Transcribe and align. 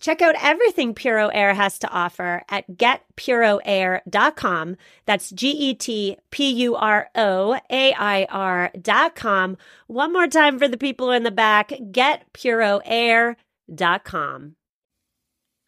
Check 0.00 0.20
out 0.20 0.34
everything 0.42 0.94
Puro 0.94 1.28
Air 1.28 1.54
has 1.54 1.78
to 1.78 1.88
offer 1.88 2.42
at 2.48 2.68
getpuroair.com. 2.70 4.76
That's 5.06 5.30
G 5.30 5.50
E 5.50 5.74
T 5.74 6.18
P 6.30 6.50
U 6.50 6.74
R 6.76 7.08
O 7.14 7.58
A 7.70 7.94
I 7.94 8.26
R.com. 8.28 9.56
One 9.86 10.12
more 10.12 10.26
time 10.26 10.58
for 10.58 10.68
the 10.68 10.76
people 10.76 11.10
in 11.10 11.22
the 11.22 11.30
back 11.30 11.70
getpuroair.com. 11.70 14.56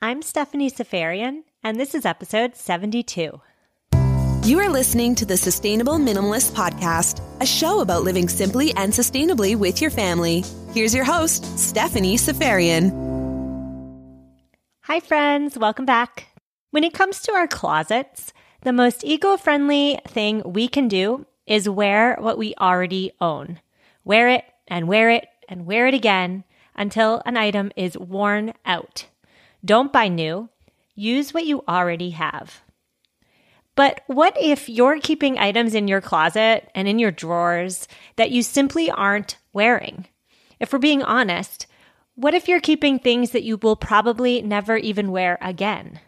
I'm 0.02 0.20
Stephanie 0.20 0.70
Seferian, 0.70 1.44
and 1.62 1.80
this 1.80 1.94
is 1.94 2.04
episode 2.04 2.54
72. 2.54 3.40
You 4.44 4.60
are 4.60 4.68
listening 4.68 5.14
to 5.16 5.24
the 5.24 5.36
Sustainable 5.36 5.94
Minimalist 5.94 6.52
Podcast, 6.52 7.20
a 7.40 7.46
show 7.46 7.80
about 7.80 8.04
living 8.04 8.28
simply 8.28 8.72
and 8.76 8.92
sustainably 8.92 9.56
with 9.56 9.80
your 9.80 9.90
family. 9.90 10.44
Here's 10.72 10.94
your 10.94 11.04
host, 11.04 11.58
Stephanie 11.58 12.16
Seferian. 12.16 13.15
Hi, 14.86 15.00
friends. 15.00 15.58
Welcome 15.58 15.84
back. 15.84 16.28
When 16.70 16.84
it 16.84 16.94
comes 16.94 17.20
to 17.22 17.32
our 17.32 17.48
closets, 17.48 18.32
the 18.60 18.72
most 18.72 19.02
eco 19.02 19.36
friendly 19.36 19.98
thing 20.06 20.44
we 20.44 20.68
can 20.68 20.86
do 20.86 21.26
is 21.44 21.68
wear 21.68 22.16
what 22.20 22.38
we 22.38 22.54
already 22.54 23.10
own. 23.20 23.58
Wear 24.04 24.28
it 24.28 24.44
and 24.68 24.86
wear 24.86 25.10
it 25.10 25.26
and 25.48 25.66
wear 25.66 25.88
it 25.88 25.94
again 25.94 26.44
until 26.76 27.20
an 27.26 27.36
item 27.36 27.72
is 27.74 27.98
worn 27.98 28.54
out. 28.64 29.06
Don't 29.64 29.92
buy 29.92 30.06
new, 30.06 30.50
use 30.94 31.34
what 31.34 31.46
you 31.46 31.64
already 31.66 32.10
have. 32.10 32.62
But 33.74 34.02
what 34.06 34.36
if 34.40 34.68
you're 34.68 35.00
keeping 35.00 35.36
items 35.36 35.74
in 35.74 35.88
your 35.88 36.00
closet 36.00 36.70
and 36.76 36.86
in 36.86 37.00
your 37.00 37.10
drawers 37.10 37.88
that 38.14 38.30
you 38.30 38.40
simply 38.40 38.88
aren't 38.88 39.36
wearing? 39.52 40.06
If 40.60 40.72
we're 40.72 40.78
being 40.78 41.02
honest, 41.02 41.66
what 42.16 42.34
if 42.34 42.48
you're 42.48 42.60
keeping 42.60 42.98
things 42.98 43.30
that 43.30 43.44
you 43.44 43.58
will 43.58 43.76
probably 43.76 44.42
never 44.42 44.76
even 44.76 45.12
wear 45.12 45.38
again? 45.40 46.00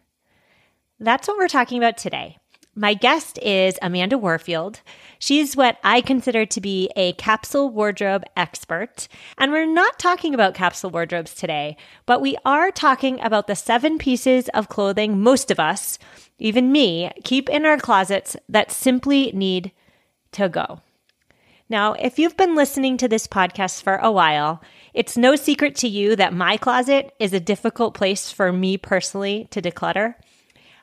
That's 0.98 1.28
what 1.28 1.36
we're 1.36 1.48
talking 1.48 1.78
about 1.78 1.96
today. 1.98 2.38
My 2.74 2.94
guest 2.94 3.38
is 3.42 3.78
Amanda 3.82 4.16
Warfield. 4.16 4.80
She's 5.18 5.56
what 5.56 5.78
I 5.84 6.00
consider 6.00 6.46
to 6.46 6.60
be 6.60 6.90
a 6.96 7.12
capsule 7.14 7.68
wardrobe 7.68 8.24
expert. 8.36 9.08
And 9.36 9.52
we're 9.52 9.66
not 9.66 9.98
talking 9.98 10.32
about 10.32 10.54
capsule 10.54 10.90
wardrobes 10.90 11.34
today, 11.34 11.76
but 12.06 12.20
we 12.20 12.36
are 12.44 12.70
talking 12.70 13.20
about 13.20 13.46
the 13.46 13.56
seven 13.56 13.98
pieces 13.98 14.48
of 14.50 14.68
clothing 14.68 15.20
most 15.20 15.50
of 15.50 15.60
us, 15.60 15.98
even 16.38 16.72
me, 16.72 17.10
keep 17.22 17.50
in 17.50 17.66
our 17.66 17.78
closets 17.78 18.36
that 18.48 18.70
simply 18.70 19.32
need 19.32 19.72
to 20.32 20.48
go. 20.48 20.80
Now, 21.68 21.92
if 21.94 22.18
you've 22.18 22.36
been 22.36 22.54
listening 22.54 22.96
to 22.98 23.08
this 23.08 23.26
podcast 23.26 23.82
for 23.82 23.96
a 23.96 24.10
while, 24.10 24.62
it's 24.98 25.16
no 25.16 25.36
secret 25.36 25.76
to 25.76 25.86
you 25.86 26.16
that 26.16 26.34
my 26.34 26.56
closet 26.56 27.14
is 27.20 27.32
a 27.32 27.38
difficult 27.38 27.94
place 27.94 28.32
for 28.32 28.52
me 28.52 28.76
personally 28.76 29.46
to 29.52 29.62
declutter. 29.62 30.16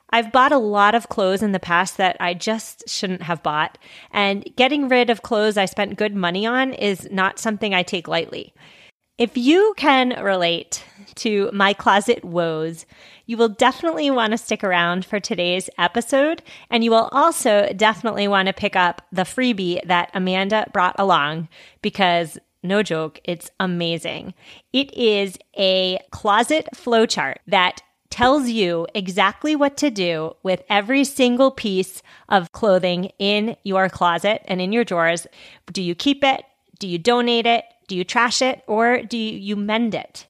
I've 0.08 0.32
bought 0.32 0.52
a 0.52 0.58
lot 0.58 0.94
of 0.94 1.10
clothes 1.10 1.42
in 1.42 1.52
the 1.52 1.60
past 1.60 1.98
that 1.98 2.16
I 2.18 2.32
just 2.32 2.88
shouldn't 2.88 3.20
have 3.20 3.42
bought, 3.42 3.76
and 4.10 4.48
getting 4.56 4.88
rid 4.88 5.10
of 5.10 5.20
clothes 5.20 5.58
I 5.58 5.66
spent 5.66 5.98
good 5.98 6.14
money 6.14 6.46
on 6.46 6.72
is 6.72 7.06
not 7.12 7.38
something 7.38 7.74
I 7.74 7.82
take 7.82 8.08
lightly. 8.08 8.54
If 9.18 9.36
you 9.36 9.74
can 9.76 10.18
relate 10.22 10.82
to 11.16 11.50
my 11.52 11.74
closet 11.74 12.24
woes, 12.24 12.86
you 13.26 13.36
will 13.36 13.50
definitely 13.50 14.10
want 14.10 14.30
to 14.30 14.38
stick 14.38 14.64
around 14.64 15.04
for 15.04 15.20
today's 15.20 15.68
episode, 15.76 16.42
and 16.70 16.82
you 16.82 16.90
will 16.90 17.10
also 17.12 17.70
definitely 17.76 18.28
want 18.28 18.46
to 18.46 18.54
pick 18.54 18.76
up 18.76 19.02
the 19.12 19.24
freebie 19.24 19.86
that 19.86 20.10
Amanda 20.14 20.70
brought 20.72 20.96
along 20.98 21.48
because 21.82 22.38
no 22.62 22.82
joke, 22.82 23.20
it's 23.24 23.50
amazing. 23.60 24.34
It 24.72 24.92
is 24.94 25.38
a 25.56 25.98
closet 26.10 26.68
flowchart 26.74 27.36
that 27.46 27.82
tells 28.10 28.48
you 28.48 28.86
exactly 28.94 29.54
what 29.56 29.76
to 29.76 29.90
do 29.90 30.34
with 30.42 30.62
every 30.68 31.04
single 31.04 31.50
piece 31.50 32.02
of 32.28 32.52
clothing 32.52 33.10
in 33.18 33.56
your 33.62 33.88
closet 33.88 34.42
and 34.46 34.60
in 34.60 34.72
your 34.72 34.84
drawers. 34.84 35.26
Do 35.72 35.82
you 35.82 35.94
keep 35.94 36.24
it? 36.24 36.42
Do 36.78 36.86
you 36.86 36.98
donate 36.98 37.46
it? 37.46 37.64
Do 37.88 37.96
you 37.96 38.04
trash 38.04 38.42
it? 38.42 38.62
Or 38.66 39.02
do 39.02 39.18
you 39.18 39.56
mend 39.56 39.94
it? 39.94 40.26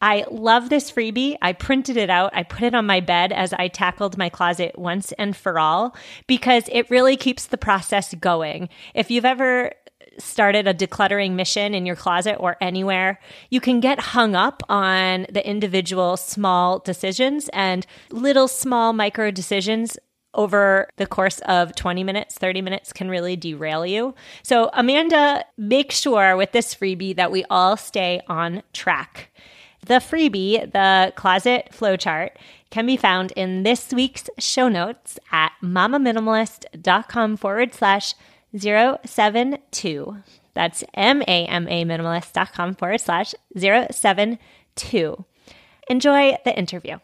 I 0.00 0.24
love 0.30 0.68
this 0.68 0.90
freebie. 0.90 1.36
I 1.40 1.52
printed 1.52 1.96
it 1.96 2.10
out. 2.10 2.32
I 2.34 2.42
put 2.42 2.64
it 2.64 2.74
on 2.74 2.86
my 2.86 2.98
bed 2.98 3.32
as 3.32 3.52
I 3.52 3.68
tackled 3.68 4.18
my 4.18 4.28
closet 4.28 4.76
once 4.76 5.12
and 5.12 5.36
for 5.36 5.60
all 5.60 5.96
because 6.26 6.64
it 6.72 6.90
really 6.90 7.16
keeps 7.16 7.46
the 7.46 7.56
process 7.56 8.12
going. 8.14 8.68
If 8.94 9.12
you've 9.12 9.24
ever 9.24 9.72
started 10.18 10.66
a 10.66 10.74
decluttering 10.74 11.32
mission 11.32 11.74
in 11.74 11.86
your 11.86 11.96
closet 11.96 12.36
or 12.38 12.56
anywhere, 12.60 13.20
you 13.50 13.60
can 13.60 13.80
get 13.80 13.98
hung 13.98 14.34
up 14.34 14.62
on 14.68 15.26
the 15.30 15.46
individual 15.48 16.16
small 16.16 16.78
decisions 16.78 17.48
and 17.52 17.86
little 18.10 18.48
small 18.48 18.92
micro 18.92 19.30
decisions 19.30 19.98
over 20.34 20.88
the 20.96 21.06
course 21.06 21.40
of 21.40 21.74
20 21.74 22.04
minutes, 22.04 22.36
30 22.36 22.62
minutes 22.62 22.92
can 22.92 23.08
really 23.08 23.36
derail 23.36 23.84
you. 23.84 24.14
So, 24.42 24.70
Amanda, 24.72 25.44
make 25.58 25.92
sure 25.92 26.36
with 26.36 26.52
this 26.52 26.74
freebie 26.74 27.16
that 27.16 27.30
we 27.30 27.44
all 27.50 27.76
stay 27.76 28.22
on 28.28 28.62
track. 28.72 29.30
The 29.84 29.94
freebie, 29.94 30.70
the 30.72 31.12
closet 31.16 31.70
flowchart, 31.72 32.30
can 32.70 32.86
be 32.86 32.96
found 32.96 33.32
in 33.32 33.64
this 33.64 33.92
week's 33.92 34.30
show 34.38 34.68
notes 34.68 35.18
at 35.32 35.52
mamaminimalist.com 35.62 37.36
forward 37.36 37.74
slash 37.74 38.14
072. 38.56 40.16
That's 40.54 40.84
M 40.94 41.22
A 41.22 41.46
M 41.46 41.68
A 41.68 41.84
minimalist.com 41.84 42.74
forward 42.74 43.00
slash 43.00 43.34
072. 43.56 45.24
Enjoy 45.88 46.36
the 46.44 46.56
interview. 46.56 46.98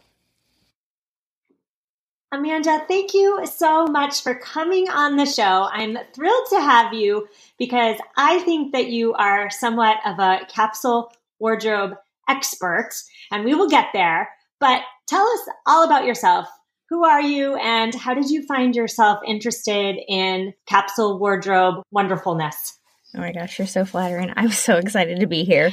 Amanda, 2.30 2.84
thank 2.86 3.14
you 3.14 3.46
so 3.46 3.86
much 3.86 4.22
for 4.22 4.34
coming 4.34 4.90
on 4.90 5.16
the 5.16 5.24
show. 5.24 5.66
I'm 5.72 5.96
thrilled 6.14 6.46
to 6.50 6.60
have 6.60 6.92
you 6.92 7.26
because 7.58 7.96
I 8.18 8.40
think 8.40 8.72
that 8.72 8.88
you 8.88 9.14
are 9.14 9.48
somewhat 9.48 9.96
of 10.04 10.18
a 10.18 10.40
capsule 10.46 11.10
wardrobe 11.38 11.94
expert, 12.28 12.90
and 13.30 13.46
we 13.46 13.54
will 13.54 13.70
get 13.70 13.86
there. 13.94 14.28
But 14.60 14.82
tell 15.06 15.26
us 15.26 15.40
all 15.66 15.84
about 15.84 16.04
yourself. 16.04 16.46
Who 16.90 17.04
are 17.04 17.20
you 17.20 17.54
and 17.56 17.94
how 17.94 18.14
did 18.14 18.30
you 18.30 18.46
find 18.46 18.74
yourself 18.74 19.18
interested 19.26 19.96
in 20.08 20.54
capsule 20.66 21.18
wardrobe 21.18 21.82
wonderfulness? 21.90 22.78
Oh 23.14 23.20
my 23.20 23.32
gosh, 23.32 23.58
you're 23.58 23.68
so 23.68 23.84
flattering. 23.84 24.32
I'm 24.36 24.50
so 24.50 24.76
excited 24.76 25.20
to 25.20 25.26
be 25.26 25.44
here. 25.44 25.72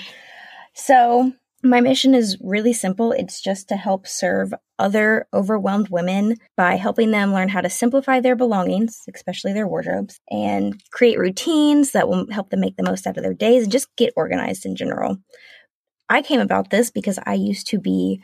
So, 0.73 1.31
my 1.63 1.81
mission 1.81 2.13
is 2.13 2.37
really 2.41 2.73
simple. 2.73 3.11
It's 3.11 3.41
just 3.41 3.69
to 3.69 3.75
help 3.75 4.07
serve 4.07 4.53
other 4.77 5.25
overwhelmed 5.33 5.89
women 5.89 6.35
by 6.57 6.75
helping 6.75 7.11
them 7.11 7.33
learn 7.33 7.49
how 7.49 7.61
to 7.61 7.69
simplify 7.69 8.19
their 8.19 8.35
belongings, 8.35 9.01
especially 9.13 9.53
their 9.53 9.67
wardrobes, 9.67 10.19
and 10.29 10.79
create 10.91 11.17
routines 11.17 11.91
that 11.91 12.07
will 12.07 12.29
help 12.29 12.49
them 12.49 12.59
make 12.59 12.75
the 12.75 12.83
most 12.83 13.07
out 13.07 13.17
of 13.17 13.23
their 13.23 13.33
days 13.33 13.63
and 13.63 13.71
just 13.71 13.87
get 13.95 14.13
organized 14.15 14.65
in 14.65 14.75
general. 14.75 15.17
I 16.09 16.21
came 16.21 16.39
about 16.39 16.69
this 16.69 16.91
because 16.91 17.17
I 17.25 17.33
used 17.33 17.67
to 17.67 17.79
be 17.79 18.21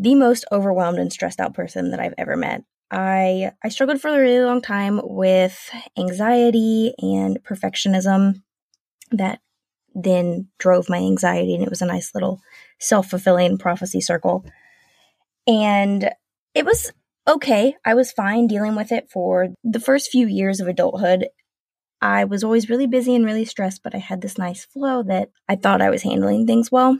the 0.00 0.14
most 0.14 0.46
overwhelmed 0.50 0.98
and 0.98 1.12
stressed 1.12 1.40
out 1.40 1.54
person 1.54 1.90
that 1.90 2.00
I've 2.00 2.14
ever 2.16 2.36
met. 2.36 2.64
I 2.90 3.52
I 3.62 3.68
struggled 3.68 4.00
for 4.00 4.08
a 4.08 4.18
really 4.18 4.44
long 4.44 4.62
time 4.62 5.00
with 5.04 5.70
anxiety 5.96 6.94
and 6.98 7.38
perfectionism 7.44 8.42
that 9.12 9.40
then 9.94 10.48
drove 10.58 10.88
my 10.88 10.96
anxiety 10.96 11.54
and 11.54 11.62
it 11.62 11.70
was 11.70 11.82
a 11.82 11.86
nice 11.86 12.14
little 12.14 12.40
self-fulfilling 12.78 13.58
prophecy 13.58 14.00
circle. 14.00 14.44
And 15.46 16.10
it 16.54 16.64
was 16.64 16.92
okay. 17.28 17.76
I 17.84 17.94
was 17.94 18.12
fine 18.12 18.46
dealing 18.46 18.76
with 18.76 18.92
it 18.92 19.10
for 19.10 19.48
the 19.62 19.80
first 19.80 20.10
few 20.10 20.26
years 20.26 20.60
of 20.60 20.68
adulthood. 20.68 21.28
I 22.00 22.24
was 22.24 22.42
always 22.42 22.70
really 22.70 22.86
busy 22.86 23.14
and 23.14 23.24
really 23.24 23.44
stressed, 23.44 23.82
but 23.82 23.94
I 23.94 23.98
had 23.98 24.22
this 24.22 24.38
nice 24.38 24.64
flow 24.64 25.02
that 25.02 25.28
I 25.48 25.56
thought 25.56 25.82
I 25.82 25.90
was 25.90 26.02
handling 26.02 26.46
things 26.46 26.72
well. 26.72 26.98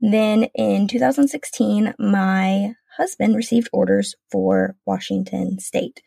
Then 0.00 0.44
in 0.54 0.88
2016, 0.88 1.94
my 1.98 2.74
husband 2.96 3.36
received 3.36 3.68
orders 3.72 4.14
for 4.30 4.76
Washington 4.86 5.58
State. 5.58 6.02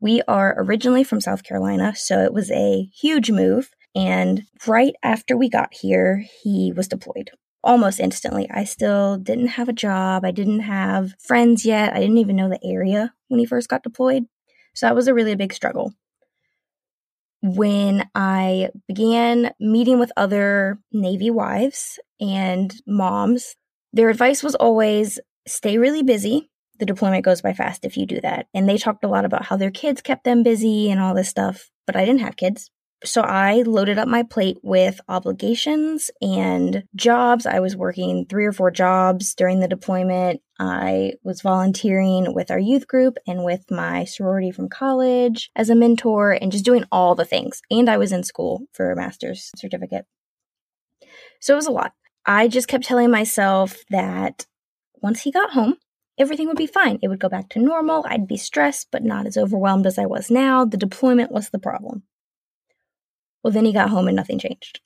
We 0.00 0.22
are 0.26 0.54
originally 0.58 1.04
from 1.04 1.20
South 1.20 1.42
Carolina, 1.42 1.94
so 1.94 2.20
it 2.20 2.32
was 2.32 2.50
a 2.50 2.88
huge 2.94 3.30
move. 3.30 3.70
And 3.94 4.44
right 4.66 4.94
after 5.02 5.36
we 5.36 5.48
got 5.48 5.74
here, 5.74 6.24
he 6.42 6.72
was 6.74 6.88
deployed 6.88 7.30
almost 7.62 8.00
instantly. 8.00 8.48
I 8.50 8.64
still 8.64 9.16
didn't 9.16 9.48
have 9.48 9.68
a 9.68 9.74
job. 9.74 10.24
I 10.24 10.30
didn't 10.30 10.60
have 10.60 11.14
friends 11.20 11.64
yet. 11.64 11.92
I 11.92 12.00
didn't 12.00 12.18
even 12.18 12.36
know 12.36 12.48
the 12.48 12.64
area 12.64 13.12
when 13.28 13.40
he 13.40 13.46
first 13.46 13.68
got 13.68 13.82
deployed. 13.82 14.24
So 14.74 14.86
that 14.86 14.94
was 14.94 15.08
a 15.08 15.14
really 15.14 15.34
big 15.34 15.52
struggle. 15.52 15.92
When 17.42 18.08
I 18.14 18.68
began 18.86 19.52
meeting 19.58 19.98
with 19.98 20.12
other 20.16 20.78
Navy 20.92 21.30
wives 21.30 21.98
and 22.20 22.74
moms, 22.86 23.56
their 23.92 24.10
advice 24.10 24.42
was 24.42 24.54
always 24.54 25.18
stay 25.46 25.78
really 25.78 26.02
busy. 26.02 26.50
The 26.78 26.86
deployment 26.86 27.24
goes 27.24 27.42
by 27.42 27.52
fast 27.52 27.84
if 27.84 27.96
you 27.96 28.06
do 28.06 28.20
that. 28.20 28.46
And 28.54 28.68
they 28.68 28.76
talked 28.78 29.04
a 29.04 29.08
lot 29.08 29.24
about 29.24 29.46
how 29.46 29.56
their 29.56 29.70
kids 29.70 30.02
kept 30.02 30.24
them 30.24 30.42
busy 30.42 30.90
and 30.90 31.00
all 31.00 31.14
this 31.14 31.28
stuff, 31.28 31.70
but 31.86 31.96
I 31.96 32.04
didn't 32.04 32.20
have 32.20 32.36
kids. 32.36 32.70
So 33.02 33.22
I 33.22 33.62
loaded 33.62 33.98
up 33.98 34.08
my 34.08 34.22
plate 34.22 34.58
with 34.62 35.00
obligations 35.08 36.10
and 36.20 36.84
jobs. 36.94 37.46
I 37.46 37.60
was 37.60 37.74
working 37.74 38.26
three 38.26 38.44
or 38.44 38.52
four 38.52 38.70
jobs 38.70 39.34
during 39.34 39.60
the 39.60 39.68
deployment. 39.68 40.42
I 40.58 41.14
was 41.22 41.40
volunteering 41.40 42.34
with 42.34 42.50
our 42.50 42.58
youth 42.58 42.86
group 42.86 43.16
and 43.26 43.42
with 43.42 43.70
my 43.70 44.04
sorority 44.04 44.50
from 44.50 44.68
college 44.68 45.50
as 45.56 45.70
a 45.70 45.74
mentor 45.74 46.32
and 46.32 46.52
just 46.52 46.64
doing 46.64 46.84
all 46.92 47.14
the 47.14 47.24
things. 47.24 47.62
And 47.70 47.88
I 47.88 47.96
was 47.96 48.12
in 48.12 48.22
school 48.22 48.66
for 48.74 48.90
a 48.90 48.96
master's 48.96 49.50
certificate. 49.56 50.04
So 51.40 51.54
it 51.54 51.56
was 51.56 51.66
a 51.66 51.72
lot. 51.72 51.94
I 52.26 52.48
just 52.48 52.68
kept 52.68 52.84
telling 52.84 53.10
myself 53.10 53.78
that 53.88 54.44
once 55.02 55.22
he 55.22 55.32
got 55.32 55.52
home, 55.52 55.76
everything 56.18 56.48
would 56.48 56.58
be 56.58 56.66
fine. 56.66 56.98
It 57.00 57.08
would 57.08 57.18
go 57.18 57.30
back 57.30 57.48
to 57.50 57.60
normal. 57.60 58.04
I'd 58.06 58.28
be 58.28 58.36
stressed, 58.36 58.88
but 58.92 59.02
not 59.02 59.26
as 59.26 59.38
overwhelmed 59.38 59.86
as 59.86 59.98
I 59.98 60.04
was 60.04 60.30
now. 60.30 60.66
The 60.66 60.76
deployment 60.76 61.32
was 61.32 61.48
the 61.48 61.58
problem. 61.58 62.02
Well, 63.42 63.52
then 63.52 63.64
he 63.64 63.72
got 63.72 63.90
home 63.90 64.08
and 64.08 64.16
nothing 64.16 64.38
changed. 64.38 64.80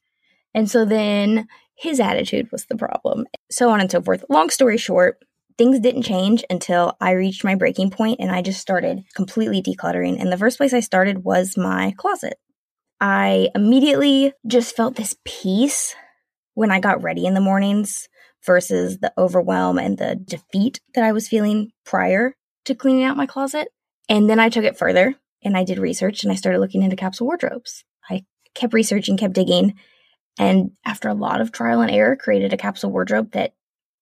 And 0.55 0.71
so 0.71 0.85
then 0.85 1.49
his 1.75 1.99
attitude 1.99 2.51
was 2.53 2.67
the 2.67 2.77
problem, 2.77 3.27
so 3.51 3.69
on 3.71 3.81
and 3.81 3.91
so 3.91 4.01
forth. 4.01 4.25
Long 4.29 4.51
story 4.51 4.79
short, 4.79 5.19
things 5.59 5.81
didn't 5.81 6.03
change 6.03 6.45
until 6.49 6.97
I 7.01 7.13
reached 7.13 7.45
my 7.45 7.55
breaking 7.55 7.91
point 7.91 8.21
and 8.21 8.31
I 8.31 8.43
just 8.43 8.61
started 8.61 9.05
completely 9.15 9.63
decluttering. 9.63 10.21
And 10.21 10.31
the 10.31 10.39
first 10.39 10.59
place 10.59 10.73
I 10.73 10.81
started 10.81 11.25
was 11.25 11.57
my 11.57 11.93
closet. 11.97 12.35
I 13.01 13.49
immediately 13.55 14.33
just 14.47 14.77
felt 14.77 14.97
this 14.97 15.17
peace 15.25 15.95
when 16.55 16.71
I 16.71 16.81
got 16.81 17.03
ready 17.03 17.27
in 17.27 17.35
the 17.35 17.41
mornings 17.41 18.09
versus 18.45 18.99
the 18.99 19.13
overwhelm 19.19 19.79
and 19.79 19.99
the 19.99 20.15
defeat 20.15 20.81
that 20.95 21.05
I 21.05 21.13
was 21.13 21.29
feeling 21.29 21.73
prior 21.85 22.37
to 22.67 22.75
cleaning 22.75 23.05
out 23.05 23.17
my 23.17 23.27
closet. 23.27 23.69
And 24.09 24.29
then 24.29 24.39
I 24.39 24.49
took 24.49 24.65
it 24.65 24.79
further 24.79 25.15
and 25.43 25.57
I 25.57 25.65
did 25.65 25.79
research 25.79 26.23
and 26.23 26.33
I 26.33 26.37
started 26.37 26.61
looking 26.61 26.83
into 26.83 26.97
capsule 26.97 27.27
wardrobes. 27.27 27.85
Kept 28.55 28.73
researching, 28.73 29.17
kept 29.17 29.35
digging, 29.35 29.75
and 30.39 30.73
after 30.85 31.09
a 31.09 31.15
lot 31.15 31.41
of 31.41 31.53
trial 31.53 31.81
and 31.81 31.91
error, 31.91 32.17
created 32.17 32.53
a 32.53 32.57
capsule 32.57 32.91
wardrobe 32.91 33.33
that 33.33 33.55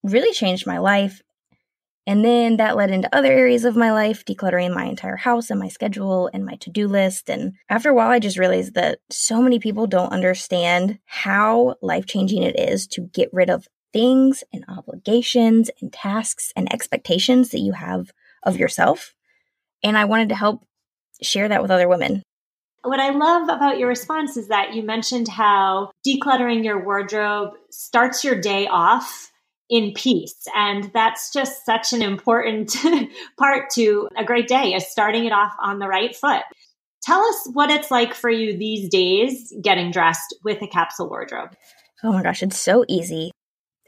really 0.03 0.33
changed 0.33 0.67
my 0.67 0.79
life. 0.79 1.23
And 2.07 2.25
then 2.25 2.57
that 2.57 2.77
led 2.77 2.91
into 2.91 3.15
other 3.15 3.31
areas 3.31 3.65
of 3.65 3.77
my 3.77 3.93
life, 3.93 4.25
decluttering 4.25 4.75
my 4.75 4.87
entire 4.87 5.17
house 5.17 5.51
and 5.51 5.61
my 5.61 5.69
schedule 5.69 6.29
and 6.33 6.45
my 6.45 6.57
to 6.57 6.71
do 6.71 6.89
list. 6.89 7.31
And 7.31 7.53
after 7.69 7.91
a 7.91 7.95
while, 7.95 8.11
I 8.11 8.19
just 8.19 8.39
realized 8.39 8.75
that 8.75 8.99
so 9.09 9.41
many 9.41 9.61
people 9.61 9.87
don't 9.87 10.13
understand 10.13 10.99
how 11.05 11.77
life 11.81 12.07
changing 12.07 12.43
it 12.43 12.59
is 12.59 12.89
to 12.89 13.03
get 13.13 13.29
rid 13.33 13.51
of 13.51 13.69
things 13.93 14.43
and 14.53 14.65
obligations 14.69 15.71
and 15.81 15.93
tasks 15.93 16.53
and 16.57 16.73
expectations 16.73 17.51
that 17.51 17.61
you 17.61 17.73
have 17.73 18.11
of 18.43 18.57
yourself. 18.57 19.15
And 19.85 19.97
I 19.97 20.07
wanted 20.07 20.31
to 20.31 20.35
help 20.35 20.67
share 21.21 21.49
that 21.49 21.63
with 21.63 21.71
other 21.71 21.89
women 21.89 22.23
what 22.83 23.01
I 23.01 23.11
love 23.11 23.49
about 23.49 23.79
your 23.79 23.89
response 23.89 24.37
is 24.37 24.49
that 24.49 24.75
you 24.75 24.83
mentioned 24.83 25.29
how 25.29 25.93
decluttering 26.07 26.65
your 26.65 26.85
wardrobe 26.85 27.55
starts 27.71 28.25
your 28.25 28.41
day 28.41 28.67
off 28.67 29.31
in 29.71 29.93
peace. 29.95 30.37
And 30.55 30.91
that's 30.93 31.33
just 31.33 31.65
such 31.65 31.93
an 31.93 32.03
important 32.03 32.77
part 33.39 33.71
to 33.71 34.09
a 34.17 34.25
great 34.25 34.49
day 34.49 34.75
is 34.75 34.87
starting 34.87 35.25
it 35.25 35.33
off 35.33 35.55
on 35.61 35.79
the 35.79 35.89
right 35.89 36.15
foot. 36.15 36.43
Tell 37.03 37.21
us 37.21 37.49
what 37.53 37.71
it's 37.71 37.91
like 37.91 38.15
for 38.15 38.31
you 38.31 38.57
these 38.57 38.89
days 38.89 39.53
getting 39.63 39.91
dressed 39.91 40.37
with 40.45 40.61
a 40.63 40.69
capsule 40.69 41.09
wardrobe. 41.09 41.57
Oh 42.05 42.13
my 42.13 42.23
gosh, 42.23 42.43
it's 42.43 42.59
so 42.59 42.85
easy. 42.89 43.31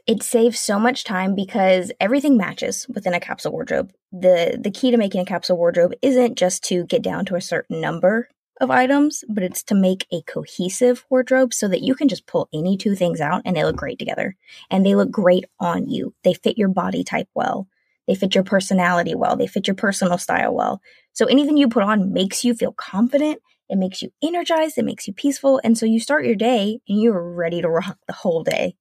It 0.07 0.23
saves 0.23 0.59
so 0.59 0.79
much 0.79 1.03
time 1.03 1.35
because 1.35 1.91
everything 1.99 2.37
matches 2.37 2.85
within 2.93 3.13
a 3.13 3.19
capsule 3.19 3.51
wardrobe. 3.51 3.91
The 4.11 4.57
the 4.61 4.71
key 4.71 4.91
to 4.91 4.97
making 4.97 5.21
a 5.21 5.25
capsule 5.25 5.57
wardrobe 5.57 5.93
isn't 6.01 6.35
just 6.35 6.63
to 6.65 6.85
get 6.85 7.01
down 7.01 7.25
to 7.25 7.35
a 7.35 7.41
certain 7.41 7.81
number 7.81 8.29
of 8.61 8.71
items, 8.71 9.23
but 9.29 9.43
it's 9.43 9.63
to 9.63 9.75
make 9.75 10.07
a 10.11 10.21
cohesive 10.21 11.05
wardrobe 11.09 11.53
so 11.53 11.67
that 11.67 11.81
you 11.81 11.95
can 11.95 12.07
just 12.07 12.27
pull 12.27 12.47
any 12.53 12.77
two 12.77 12.95
things 12.95 13.19
out 13.19 13.41
and 13.45 13.55
they 13.55 13.63
look 13.63 13.75
great 13.75 13.99
together. 13.99 14.35
And 14.69 14.85
they 14.85 14.95
look 14.95 15.11
great 15.11 15.45
on 15.59 15.89
you. 15.89 16.13
They 16.23 16.33
fit 16.33 16.57
your 16.57 16.69
body 16.69 17.03
type 17.03 17.27
well. 17.33 17.67
They 18.07 18.15
fit 18.15 18.35
your 18.35 18.43
personality 18.43 19.15
well. 19.15 19.35
They 19.35 19.47
fit 19.47 19.67
your 19.67 19.75
personal 19.75 20.17
style 20.17 20.53
well. 20.53 20.81
So 21.13 21.25
anything 21.25 21.57
you 21.57 21.67
put 21.67 21.83
on 21.83 22.13
makes 22.13 22.43
you 22.43 22.53
feel 22.53 22.71
confident. 22.71 23.41
It 23.67 23.77
makes 23.77 24.01
you 24.01 24.11
energized. 24.23 24.77
It 24.77 24.85
makes 24.85 25.07
you 25.07 25.13
peaceful. 25.13 25.59
And 25.63 25.77
so 25.77 25.85
you 25.85 25.99
start 25.99 26.25
your 26.25 26.35
day 26.35 26.79
and 26.87 27.01
you're 27.01 27.19
ready 27.19 27.61
to 27.61 27.69
rock 27.69 27.97
the 28.07 28.13
whole 28.13 28.43
day. 28.43 28.75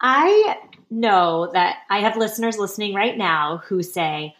I 0.00 0.58
know 0.90 1.50
that 1.52 1.76
I 1.88 2.00
have 2.00 2.16
listeners 2.16 2.58
listening 2.58 2.94
right 2.94 3.16
now 3.16 3.62
who 3.66 3.82
say, 3.82 4.34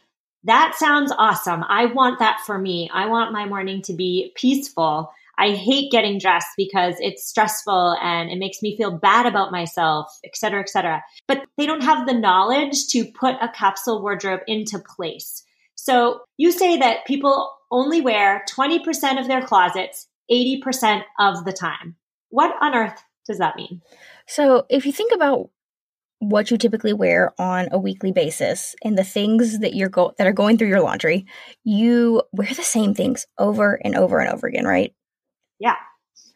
that 0.45 0.75
sounds 0.77 1.13
awesome. 1.17 1.65
I 1.69 1.87
want 1.87 2.19
that 2.19 2.41
for 2.47 2.59
me. 2.59 2.91
I 2.93 3.07
want 3.07 3.33
my 3.33 3.47
morning 3.47 3.83
to 3.83 3.95
be 3.95 4.33
peaceful. 4.37 5.13
I 5.39 5.53
hate 5.53 5.91
getting 5.91 6.19
dressed 6.19 6.51
because 6.57 6.97
it's 6.99 7.27
stressful 7.27 7.97
and 8.03 8.31
it 8.31 8.39
makes 8.39 8.61
me 8.61 8.77
feel 8.77 8.91
bad 8.91 9.27
about 9.27 9.53
myself, 9.53 10.07
et 10.25 10.37
cetera, 10.37 10.61
et 10.61 10.69
cetera. 10.69 11.03
But 11.27 11.45
they 11.57 11.67
don't 11.67 11.83
have 11.83 12.07
the 12.07 12.15
knowledge 12.15 12.89
to 12.89 13.07
put 13.07 13.37
a 13.41 13.49
capsule 13.49 14.03
wardrobe 14.03 14.41
into 14.47 14.79
place. 14.79 15.43
So 15.77 16.21
you 16.37 16.53
say 16.53 16.77
that 16.79 17.07
people 17.07 17.51
only 17.71 18.03
wear 18.03 18.45
20% 18.55 19.19
of 19.19 19.29
their 19.29 19.43
closets 19.43 20.09
80% 20.31 21.03
of 21.19 21.45
the 21.45 21.53
time. 21.53 21.97
What 22.29 22.55
on 22.61 22.75
earth 22.75 23.03
does 23.27 23.39
that 23.39 23.57
mean? 23.57 23.81
So 24.27 24.67
if 24.69 24.85
you 24.85 24.93
think 24.93 25.13
about 25.13 25.51
what 26.21 26.51
you 26.51 26.59
typically 26.59 26.93
wear 26.93 27.33
on 27.39 27.69
a 27.73 27.79
weekly 27.79 28.13
basis 28.13 28.77
and 28.85 28.97
the 28.97 29.05
things 29.05 29.59
that 29.61 29.75
you're 29.75 29.89
go- 29.89 30.15
that 30.19 30.27
are 30.27 30.33
going 30.33 30.59
through 30.59 30.69
your 30.69 30.83
laundry, 30.83 31.27
you 31.65 32.23
wear 32.33 32.49
the 32.55 32.63
same 32.63 32.95
things 32.95 33.27
over 33.39 33.81
and 33.83 33.97
over 33.97 34.21
and 34.21 34.31
over 34.31 34.47
again, 34.47 34.67
right? 34.67 34.95
Yeah. 35.59 35.77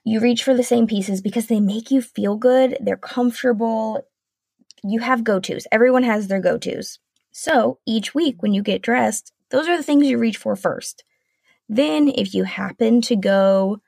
You 0.02 0.20
reach 0.20 0.42
for 0.42 0.54
the 0.54 0.62
same 0.62 0.86
pieces 0.86 1.20
because 1.20 1.46
they 1.46 1.60
make 1.60 1.90
you 1.90 2.00
feel 2.00 2.36
good, 2.36 2.78
they're 2.80 2.96
comfortable. 2.96 4.06
You 4.82 5.00
have 5.00 5.22
go-tos. 5.22 5.66
Everyone 5.70 6.02
has 6.02 6.28
their 6.28 6.40
go-tos. 6.40 6.98
So, 7.30 7.78
each 7.86 8.14
week 8.14 8.42
when 8.42 8.54
you 8.54 8.62
get 8.62 8.82
dressed, 8.82 9.32
those 9.50 9.68
are 9.68 9.76
the 9.76 9.82
things 9.82 10.06
you 10.06 10.18
reach 10.18 10.36
for 10.38 10.56
first. 10.56 11.04
Then, 11.68 12.08
if 12.08 12.34
you 12.34 12.44
happen 12.44 13.02
to 13.02 13.16
go 13.16 13.80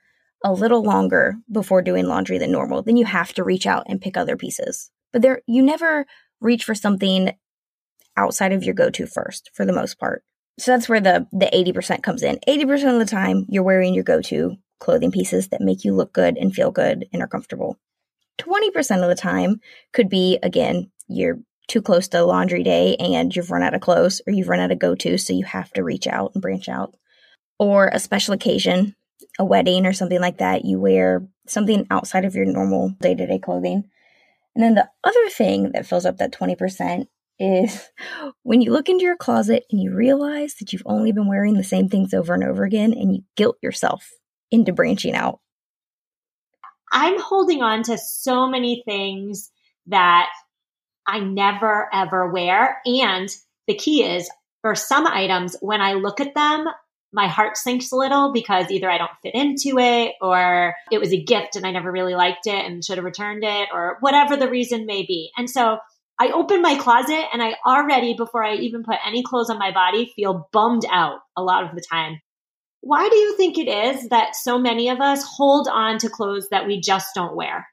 a 0.44 0.52
little 0.52 0.82
longer 0.82 1.36
before 1.50 1.80
doing 1.80 2.06
laundry 2.06 2.38
than 2.38 2.52
normal, 2.52 2.82
then 2.82 2.96
you 2.96 3.06
have 3.06 3.32
to 3.34 3.44
reach 3.44 3.66
out 3.66 3.84
and 3.88 4.00
pick 4.00 4.16
other 4.16 4.36
pieces 4.36 4.90
but 5.16 5.22
there 5.22 5.40
you 5.46 5.62
never 5.62 6.04
reach 6.42 6.64
for 6.64 6.74
something 6.74 7.34
outside 8.18 8.52
of 8.52 8.64
your 8.64 8.74
go-to 8.74 9.06
first 9.06 9.48
for 9.54 9.64
the 9.64 9.72
most 9.72 9.98
part. 9.98 10.22
So 10.58 10.72
that's 10.72 10.90
where 10.90 11.00
the 11.00 11.26
the 11.32 11.46
80% 11.46 12.02
comes 12.02 12.22
in. 12.22 12.38
80% 12.46 12.92
of 12.92 12.98
the 12.98 13.06
time 13.06 13.46
you're 13.48 13.62
wearing 13.62 13.94
your 13.94 14.04
go-to 14.04 14.56
clothing 14.78 15.10
pieces 15.10 15.48
that 15.48 15.62
make 15.62 15.86
you 15.86 15.94
look 15.94 16.12
good 16.12 16.36
and 16.36 16.54
feel 16.54 16.70
good 16.70 17.06
and 17.14 17.22
are 17.22 17.28
comfortable. 17.28 17.78
20% 18.42 19.02
of 19.02 19.08
the 19.08 19.14
time 19.14 19.62
could 19.94 20.10
be 20.10 20.38
again 20.42 20.90
you're 21.08 21.38
too 21.66 21.80
close 21.80 22.08
to 22.08 22.22
laundry 22.22 22.62
day 22.62 22.96
and 22.96 23.34
you've 23.34 23.50
run 23.50 23.62
out 23.62 23.72
of 23.72 23.80
clothes 23.80 24.20
or 24.26 24.34
you've 24.34 24.50
run 24.50 24.60
out 24.60 24.70
of 24.70 24.78
go-to 24.78 25.16
so 25.16 25.32
you 25.32 25.46
have 25.46 25.72
to 25.72 25.82
reach 25.82 26.06
out 26.06 26.32
and 26.34 26.42
branch 26.42 26.68
out. 26.68 26.94
Or 27.58 27.88
a 27.88 27.98
special 27.98 28.34
occasion, 28.34 28.94
a 29.38 29.46
wedding 29.46 29.86
or 29.86 29.94
something 29.94 30.20
like 30.20 30.36
that, 30.38 30.66
you 30.66 30.78
wear 30.78 31.26
something 31.46 31.86
outside 31.90 32.26
of 32.26 32.34
your 32.34 32.44
normal 32.44 32.90
day-to-day 33.00 33.38
clothing 33.38 33.88
and 34.56 34.64
then 34.64 34.74
the 34.74 34.88
other 35.04 35.28
thing 35.28 35.72
that 35.72 35.86
fills 35.86 36.06
up 36.06 36.16
that 36.16 36.32
20% 36.32 37.06
is 37.38 37.90
when 38.42 38.62
you 38.62 38.72
look 38.72 38.88
into 38.88 39.04
your 39.04 39.16
closet 39.16 39.64
and 39.70 39.82
you 39.82 39.94
realize 39.94 40.54
that 40.54 40.72
you've 40.72 40.82
only 40.86 41.12
been 41.12 41.28
wearing 41.28 41.54
the 41.54 41.62
same 41.62 41.90
things 41.90 42.14
over 42.14 42.32
and 42.32 42.42
over 42.42 42.64
again 42.64 42.94
and 42.94 43.14
you 43.14 43.22
guilt 43.36 43.58
yourself 43.62 44.08
into 44.50 44.72
branching 44.72 45.14
out. 45.14 45.40
I'm 46.90 47.20
holding 47.20 47.62
on 47.62 47.82
to 47.82 47.98
so 47.98 48.48
many 48.48 48.82
things 48.86 49.50
that 49.88 50.30
I 51.06 51.20
never 51.20 51.90
ever 51.92 52.32
wear. 52.32 52.78
And 52.86 53.28
the 53.66 53.74
key 53.74 54.04
is 54.04 54.30
for 54.62 54.74
some 54.74 55.06
items, 55.06 55.54
when 55.60 55.82
I 55.82 55.92
look 55.92 56.18
at 56.18 56.34
them, 56.34 56.64
my 57.16 57.28
heart 57.28 57.56
sinks 57.56 57.90
a 57.90 57.96
little 57.96 58.30
because 58.30 58.70
either 58.70 58.90
I 58.90 58.98
don't 58.98 59.10
fit 59.22 59.34
into 59.34 59.78
it 59.78 60.12
or 60.20 60.74
it 60.92 61.00
was 61.00 61.12
a 61.12 61.22
gift 61.22 61.56
and 61.56 61.66
I 61.66 61.70
never 61.70 61.90
really 61.90 62.14
liked 62.14 62.46
it 62.46 62.64
and 62.64 62.84
should 62.84 62.98
have 62.98 63.04
returned 63.04 63.42
it 63.42 63.70
or 63.72 63.96
whatever 64.00 64.36
the 64.36 64.50
reason 64.50 64.84
may 64.84 65.02
be. 65.02 65.30
And 65.36 65.48
so 65.48 65.78
I 66.20 66.28
open 66.28 66.60
my 66.60 66.76
closet 66.76 67.24
and 67.32 67.42
I 67.42 67.56
already, 67.66 68.14
before 68.14 68.44
I 68.44 68.56
even 68.56 68.84
put 68.84 68.98
any 69.04 69.22
clothes 69.22 69.48
on 69.48 69.58
my 69.58 69.72
body, 69.72 70.12
feel 70.14 70.48
bummed 70.52 70.84
out 70.90 71.20
a 71.36 71.42
lot 71.42 71.64
of 71.64 71.74
the 71.74 71.82
time. 71.82 72.20
Why 72.82 73.08
do 73.08 73.16
you 73.16 73.36
think 73.36 73.56
it 73.56 73.68
is 73.68 74.10
that 74.10 74.36
so 74.36 74.58
many 74.58 74.90
of 74.90 75.00
us 75.00 75.24
hold 75.24 75.68
on 75.68 75.98
to 75.98 76.10
clothes 76.10 76.48
that 76.50 76.66
we 76.66 76.80
just 76.80 77.08
don't 77.14 77.34
wear? 77.34 77.66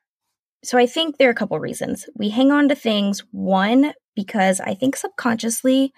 So 0.63 0.77
I 0.77 0.85
think 0.85 1.17
there 1.17 1.27
are 1.27 1.31
a 1.31 1.35
couple 1.35 1.59
reasons. 1.59 2.07
We 2.15 2.29
hang 2.29 2.51
on 2.51 2.69
to 2.69 2.75
things, 2.75 3.19
one, 3.31 3.93
because 4.15 4.61
I 4.61 4.73
think 4.73 4.95
subconsciously 4.95 5.93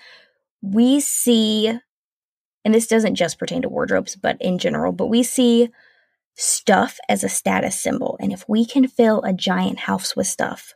we 0.63 0.99
see, 0.99 1.79
and 2.65 2.74
this 2.74 2.88
doesn't 2.88 3.15
just 3.15 3.38
pertain 3.38 3.62
to 3.62 3.69
wardrobes, 3.69 4.15
but 4.15 4.38
in 4.41 4.57
general, 4.57 4.91
but 4.91 5.07
we 5.07 5.22
see 5.22 5.69
stuff 6.36 6.98
as 7.07 7.24
a 7.24 7.29
status 7.29 7.79
symbol. 7.79 8.17
And 8.19 8.34
if 8.34 8.43
we 8.50 8.65
can 8.65 8.88
fill 8.88 9.22
a 9.22 9.31
giant 9.31 9.79
house 9.79 10.15
with 10.15 10.27
stuff, 10.27 10.74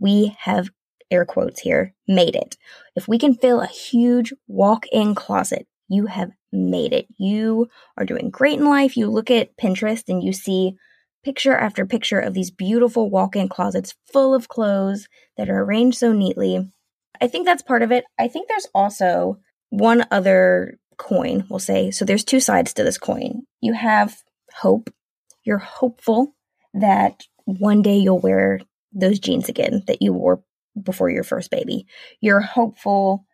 we 0.00 0.34
have 0.40 0.70
air 1.10 1.24
quotes 1.24 1.60
here, 1.60 1.94
made 2.08 2.34
it. 2.34 2.56
If 2.96 3.06
we 3.06 3.18
can 3.18 3.34
fill 3.34 3.60
a 3.60 3.66
huge 3.66 4.32
walk 4.48 4.86
in 4.90 5.14
closet, 5.14 5.68
you 5.88 6.06
have 6.06 6.32
made 6.52 6.92
it. 6.92 7.06
You 7.18 7.68
are 7.96 8.04
doing 8.04 8.30
great 8.30 8.58
in 8.58 8.64
life. 8.64 8.96
You 8.96 9.08
look 9.08 9.30
at 9.30 9.56
Pinterest 9.56 10.08
and 10.08 10.22
you 10.22 10.32
see 10.32 10.76
picture 11.22 11.56
after 11.56 11.86
picture 11.86 12.18
of 12.18 12.34
these 12.34 12.50
beautiful 12.50 13.10
walk 13.10 13.36
in 13.36 13.48
closets 13.48 13.94
full 14.12 14.34
of 14.34 14.48
clothes 14.48 15.06
that 15.36 15.50
are 15.50 15.62
arranged 15.62 15.98
so 15.98 16.12
neatly. 16.12 16.72
I 17.20 17.28
think 17.28 17.46
that's 17.46 17.62
part 17.62 17.82
of 17.82 17.92
it. 17.92 18.04
I 18.18 18.26
think 18.28 18.48
there's 18.48 18.68
also 18.74 19.38
one 19.70 20.06
other 20.10 20.78
coin, 20.98 21.46
we'll 21.48 21.58
say. 21.58 21.90
So 21.90 22.04
there's 22.04 22.24
two 22.24 22.40
sides 22.40 22.72
to 22.74 22.84
this 22.84 22.98
coin. 22.98 23.42
You 23.60 23.72
have 23.74 24.16
hope. 24.54 24.90
You're 25.44 25.58
hopeful 25.58 26.34
that 26.74 27.24
one 27.44 27.82
day 27.82 27.96
you'll 27.96 28.20
wear 28.20 28.60
those 28.92 29.18
jeans 29.18 29.48
again 29.48 29.82
that 29.86 30.02
you 30.02 30.12
wore 30.12 30.42
before 30.80 31.10
your 31.10 31.24
first 31.24 31.50
baby. 31.50 31.86
You're 32.20 32.40
hopeful 32.40 33.24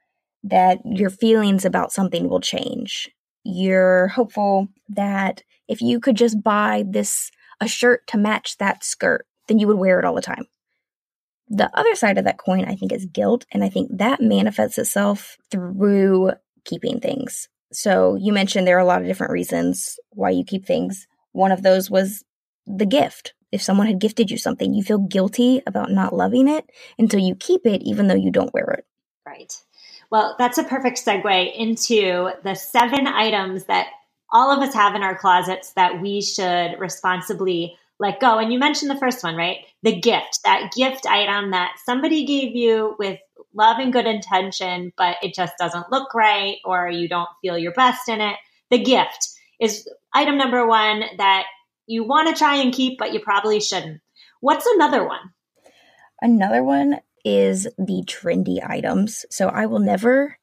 that 0.45 0.79
your 0.85 1.11
feelings 1.11 1.65
about 1.65 1.93
something 1.93 2.29
will 2.29 2.41
change. 2.41 3.11
You're 3.45 4.09
hopeful 4.09 4.69
that 4.91 5.43
if 5.69 5.81
you 5.81 6.01
could 6.01 6.17
just 6.17 6.43
buy 6.43 6.85
this 6.87 7.31
a 7.61 7.69
shirt 7.69 8.07
to 8.09 8.19
match 8.19 8.59
that 8.59 8.85
skirt, 8.85 9.27
then 9.47 9.59
you 9.59 9.67
would 9.69 9.79
wear 9.79 9.99
it 9.99 10.05
all 10.05 10.15
the 10.15 10.21
time. 10.21 10.47
The 11.49 11.71
other 11.79 11.95
side 11.95 12.19
of 12.19 12.25
that 12.25 12.39
coin, 12.39 12.65
I 12.65 12.75
think, 12.75 12.93
is 12.93 13.07
guilt. 13.07 13.47
And 13.53 13.63
I 13.63 13.69
think 13.69 13.91
that 13.97 14.21
manifests 14.21 14.79
itself 14.79 15.37
through 15.51 16.33
keeping 16.65 16.99
things. 16.99 17.49
So 17.73 18.17
you 18.17 18.33
mentioned 18.33 18.67
there 18.67 18.77
are 18.77 18.81
a 18.81 18.85
lot 18.85 19.01
of 19.01 19.07
different 19.07 19.33
reasons 19.33 19.99
why 20.11 20.31
you 20.31 20.45
keep 20.45 20.67
things. 20.67 21.07
One 21.33 21.53
of 21.53 21.63
those 21.63 21.91
was 21.91 22.25
the 22.67 22.87
gift. 22.87 23.35
If 23.51 23.63
someone 23.63 23.87
had 23.87 24.01
gifted 24.01 24.31
you 24.31 24.39
something, 24.39 24.73
you 24.73 24.83
feel 24.83 24.99
guilty 24.99 25.63
about 25.67 25.91
not 25.91 26.15
loving 26.15 26.49
it 26.49 26.65
until 26.99 27.21
you 27.21 27.35
keep 27.35 27.67
it, 27.67 27.83
even 27.83 28.09
though 28.09 28.15
you 28.15 28.31
don't 28.31 28.53
wear 28.55 28.65
it. 28.79 28.87
Right. 29.27 29.53
Well, 30.11 30.37
that's 30.39 30.59
a 30.59 30.65
perfect 30.65 31.05
segue 31.05 31.57
into 31.57 32.31
the 32.45 32.55
seven 32.55 33.07
items 33.07 33.65
that 33.65 33.89
all 34.31 34.51
of 34.51 34.67
us 34.67 34.75
have 34.75 34.95
in 34.95 35.03
our 35.03 35.17
closets 35.17 35.73
that 35.73 36.01
we 36.01 36.23
should 36.23 36.79
responsibly 36.79 37.77
let 37.99 38.21
go. 38.21 38.39
And 38.39 38.53
you 38.53 38.59
mentioned 38.59 38.91
the 38.91 38.99
first 38.99 39.23
one, 39.23 39.37
right? 39.37 39.59
The 39.83 39.99
gift, 39.99 40.41
that 40.45 40.73
gift 40.75 41.07
item 41.07 41.53
that 41.53 41.77
somebody 41.85 42.25
gave 42.25 42.57
you 42.57 42.97
with 42.99 43.21
love 43.55 43.79
and 43.79 43.93
good 43.93 44.07
intention, 44.07 44.93
but 44.97 45.17
it 45.23 45.35
just 45.35 45.55
doesn't 45.59 45.91
look 45.91 46.15
right 46.15 46.57
or 46.65 46.89
you 46.89 47.09
don't 47.09 47.29
feel 47.41 47.59
your 47.59 47.73
best 47.73 48.09
in 48.09 48.21
it. 48.21 48.37
The 48.71 48.83
gift 48.83 49.29
is 49.61 49.89
item 50.15 50.39
number 50.39 50.67
one 50.67 51.05
that 51.19 51.45
you 51.87 52.05
want 52.05 52.29
to 52.29 52.39
try 52.39 52.57
and 52.57 52.73
keep, 52.73 52.99
but 52.99 53.13
you 53.13 53.21
probably 53.21 53.61
shouldn't. 53.61 54.01
What's 54.41 54.67
another 54.67 55.07
one? 55.07 55.21
Another 56.21 56.63
one 56.63 57.01
is 57.25 57.65
the 57.79 58.03
trendy 58.07 58.59
items. 58.65 59.25
So 59.31 59.49
I 59.49 59.67
will 59.67 59.79
never, 59.79 60.39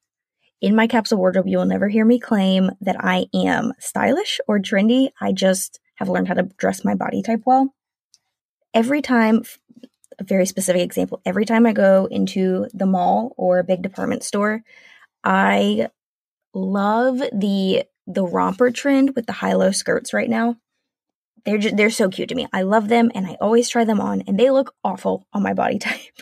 in 0.62 0.76
my 0.76 0.88
capsule 0.88 1.18
wardrobe, 1.18 1.48
you 1.48 1.58
will 1.58 1.66
never 1.66 1.88
hear 1.88 2.06
me 2.06 2.20
claim 2.20 2.72
that 2.82 2.98
I 3.00 3.28
am 3.34 3.74
stylish 3.80 4.40
or 4.48 4.60
trendy. 4.60 5.10
I 5.20 5.32
just 5.32 5.80
have 5.96 6.10
learned 6.10 6.28
how 6.28 6.36
to 6.36 6.44
dress 6.58 6.86
my 6.86 6.96
body 6.96 7.22
type 7.22 7.42
well. 7.46 7.74
Every 8.74 9.02
time, 9.02 9.44
a 10.20 10.24
very 10.24 10.46
specific 10.46 10.82
example, 10.82 11.22
every 11.26 11.46
time 11.46 11.66
I 11.66 11.74
go 11.74 12.08
into 12.10 12.68
the 12.74 12.86
mall 12.86 13.34
or 13.38 13.60
a 13.60 13.64
big 13.64 13.82
department 13.82 14.24
store, 14.24 14.62
I 15.24 15.90
love 16.54 17.22
the 17.34 17.84
the 18.08 18.26
romper 18.26 18.72
trend 18.72 19.16
with 19.16 19.28
the 19.28 19.34
high 19.34 19.54
low 19.54 19.72
skirts 19.72 20.14
right 20.14 20.30
now. 20.30 20.58
They're 21.46 21.60
just, 21.60 21.78
they're 21.78 21.92
so 21.92 22.10
cute 22.10 22.30
to 22.30 22.36
me. 22.36 22.48
I 22.52 22.64
love 22.64 22.88
them 22.88 23.12
and 23.14 23.28
I 23.28 23.38
always 23.40 23.70
try 23.70 23.86
them 23.86 24.02
on 24.02 24.24
and 24.28 24.38
they 24.38 24.50
look 24.50 24.74
awful 24.84 25.28
on 25.32 25.44
my 25.44 25.54
body 25.54 25.78
type. 25.80 26.22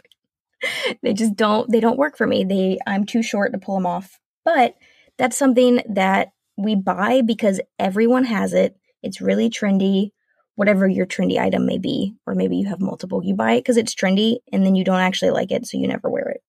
they 1.01 1.13
just 1.13 1.35
don't 1.35 1.71
they 1.71 1.79
don't 1.79 1.97
work 1.97 2.17
for 2.17 2.27
me. 2.27 2.43
They 2.43 2.77
I'm 2.85 3.05
too 3.05 3.23
short 3.23 3.53
to 3.53 3.57
pull 3.57 3.75
them 3.75 3.85
off. 3.85 4.19
But 4.43 4.75
that's 5.17 5.37
something 5.37 5.81
that 5.89 6.33
we 6.57 6.75
buy 6.75 7.21
because 7.21 7.61
everyone 7.79 8.25
has 8.25 8.53
it. 8.53 8.77
It's 9.01 9.21
really 9.21 9.49
trendy, 9.49 10.11
whatever 10.57 10.87
your 10.87 11.05
trendy 11.05 11.39
item 11.39 11.65
may 11.65 11.77
be, 11.77 12.15
or 12.25 12.33
maybe 12.33 12.57
you 12.57 12.67
have 12.67 12.81
multiple. 12.81 13.23
You 13.23 13.35
buy 13.35 13.53
it 13.53 13.59
because 13.59 13.77
it's 13.77 13.93
trendy 13.95 14.37
and 14.51 14.65
then 14.65 14.75
you 14.75 14.83
don't 14.83 14.99
actually 14.99 15.31
like 15.31 15.51
it, 15.51 15.67
so 15.67 15.77
you 15.77 15.87
never 15.87 16.09
wear 16.09 16.29
it. 16.29 16.41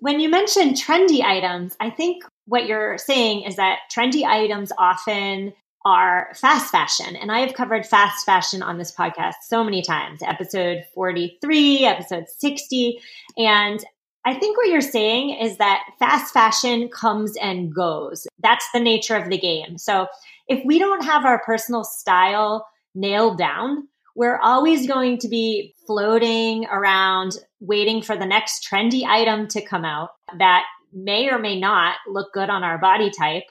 When 0.00 0.20
you 0.20 0.28
mention 0.28 0.74
trendy 0.74 1.22
items, 1.22 1.74
I 1.80 1.88
think 1.88 2.22
what 2.44 2.66
you're 2.66 2.98
saying 2.98 3.42
is 3.42 3.56
that 3.56 3.78
trendy 3.90 4.24
items 4.24 4.70
often 4.78 5.54
are 5.86 6.28
fast 6.34 6.70
fashion. 6.70 7.16
And 7.16 7.32
I 7.32 7.40
have 7.40 7.54
covered 7.54 7.86
fast 7.86 8.26
fashion 8.26 8.62
on 8.62 8.76
this 8.76 8.92
podcast 8.94 9.34
so 9.48 9.64
many 9.64 9.80
times, 9.80 10.20
episode 10.22 10.84
43, 10.94 11.86
episode 11.86 12.26
60. 12.28 13.00
And 13.38 13.82
I 14.26 14.34
think 14.34 14.58
what 14.58 14.68
you're 14.68 14.80
saying 14.82 15.30
is 15.40 15.56
that 15.56 15.84
fast 15.98 16.34
fashion 16.34 16.88
comes 16.88 17.34
and 17.40 17.74
goes. 17.74 18.26
That's 18.42 18.68
the 18.74 18.80
nature 18.80 19.16
of 19.16 19.30
the 19.30 19.38
game. 19.38 19.78
So 19.78 20.08
if 20.48 20.62
we 20.66 20.78
don't 20.78 21.04
have 21.04 21.24
our 21.24 21.42
personal 21.46 21.84
style 21.84 22.66
nailed 22.96 23.38
down, 23.38 23.86
we're 24.16 24.38
always 24.38 24.88
going 24.88 25.18
to 25.18 25.28
be 25.28 25.74
floating 25.86 26.66
around 26.66 27.36
waiting 27.60 28.02
for 28.02 28.16
the 28.16 28.26
next 28.26 28.66
trendy 28.68 29.04
item 29.04 29.46
to 29.48 29.64
come 29.64 29.84
out 29.84 30.08
that 30.38 30.64
may 30.92 31.28
or 31.30 31.38
may 31.38 31.60
not 31.60 31.96
look 32.08 32.32
good 32.32 32.50
on 32.50 32.64
our 32.64 32.78
body 32.78 33.10
type 33.10 33.44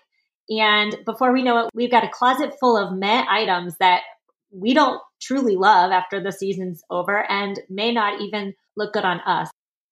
and 0.50 0.96
before 1.06 1.34
we 1.34 1.44
know 1.44 1.66
it, 1.66 1.70
we've 1.74 1.92
got 1.92 2.04
a 2.04 2.10
closet 2.10 2.54
full 2.60 2.78
of 2.78 2.98
meh 2.98 3.26
items 3.28 3.76
that 3.80 4.02
we 4.52 4.74
don't 4.74 5.02
truly 5.22 5.56
love 5.56 5.92
after 5.92 6.22
the 6.22 6.32
season's 6.32 6.84
over 6.90 7.30
and 7.30 7.60
may 7.70 7.92
not 7.92 8.22
even 8.22 8.54
look 8.78 8.94
good 8.94 9.06
on 9.06 9.20
us. 9.22 9.50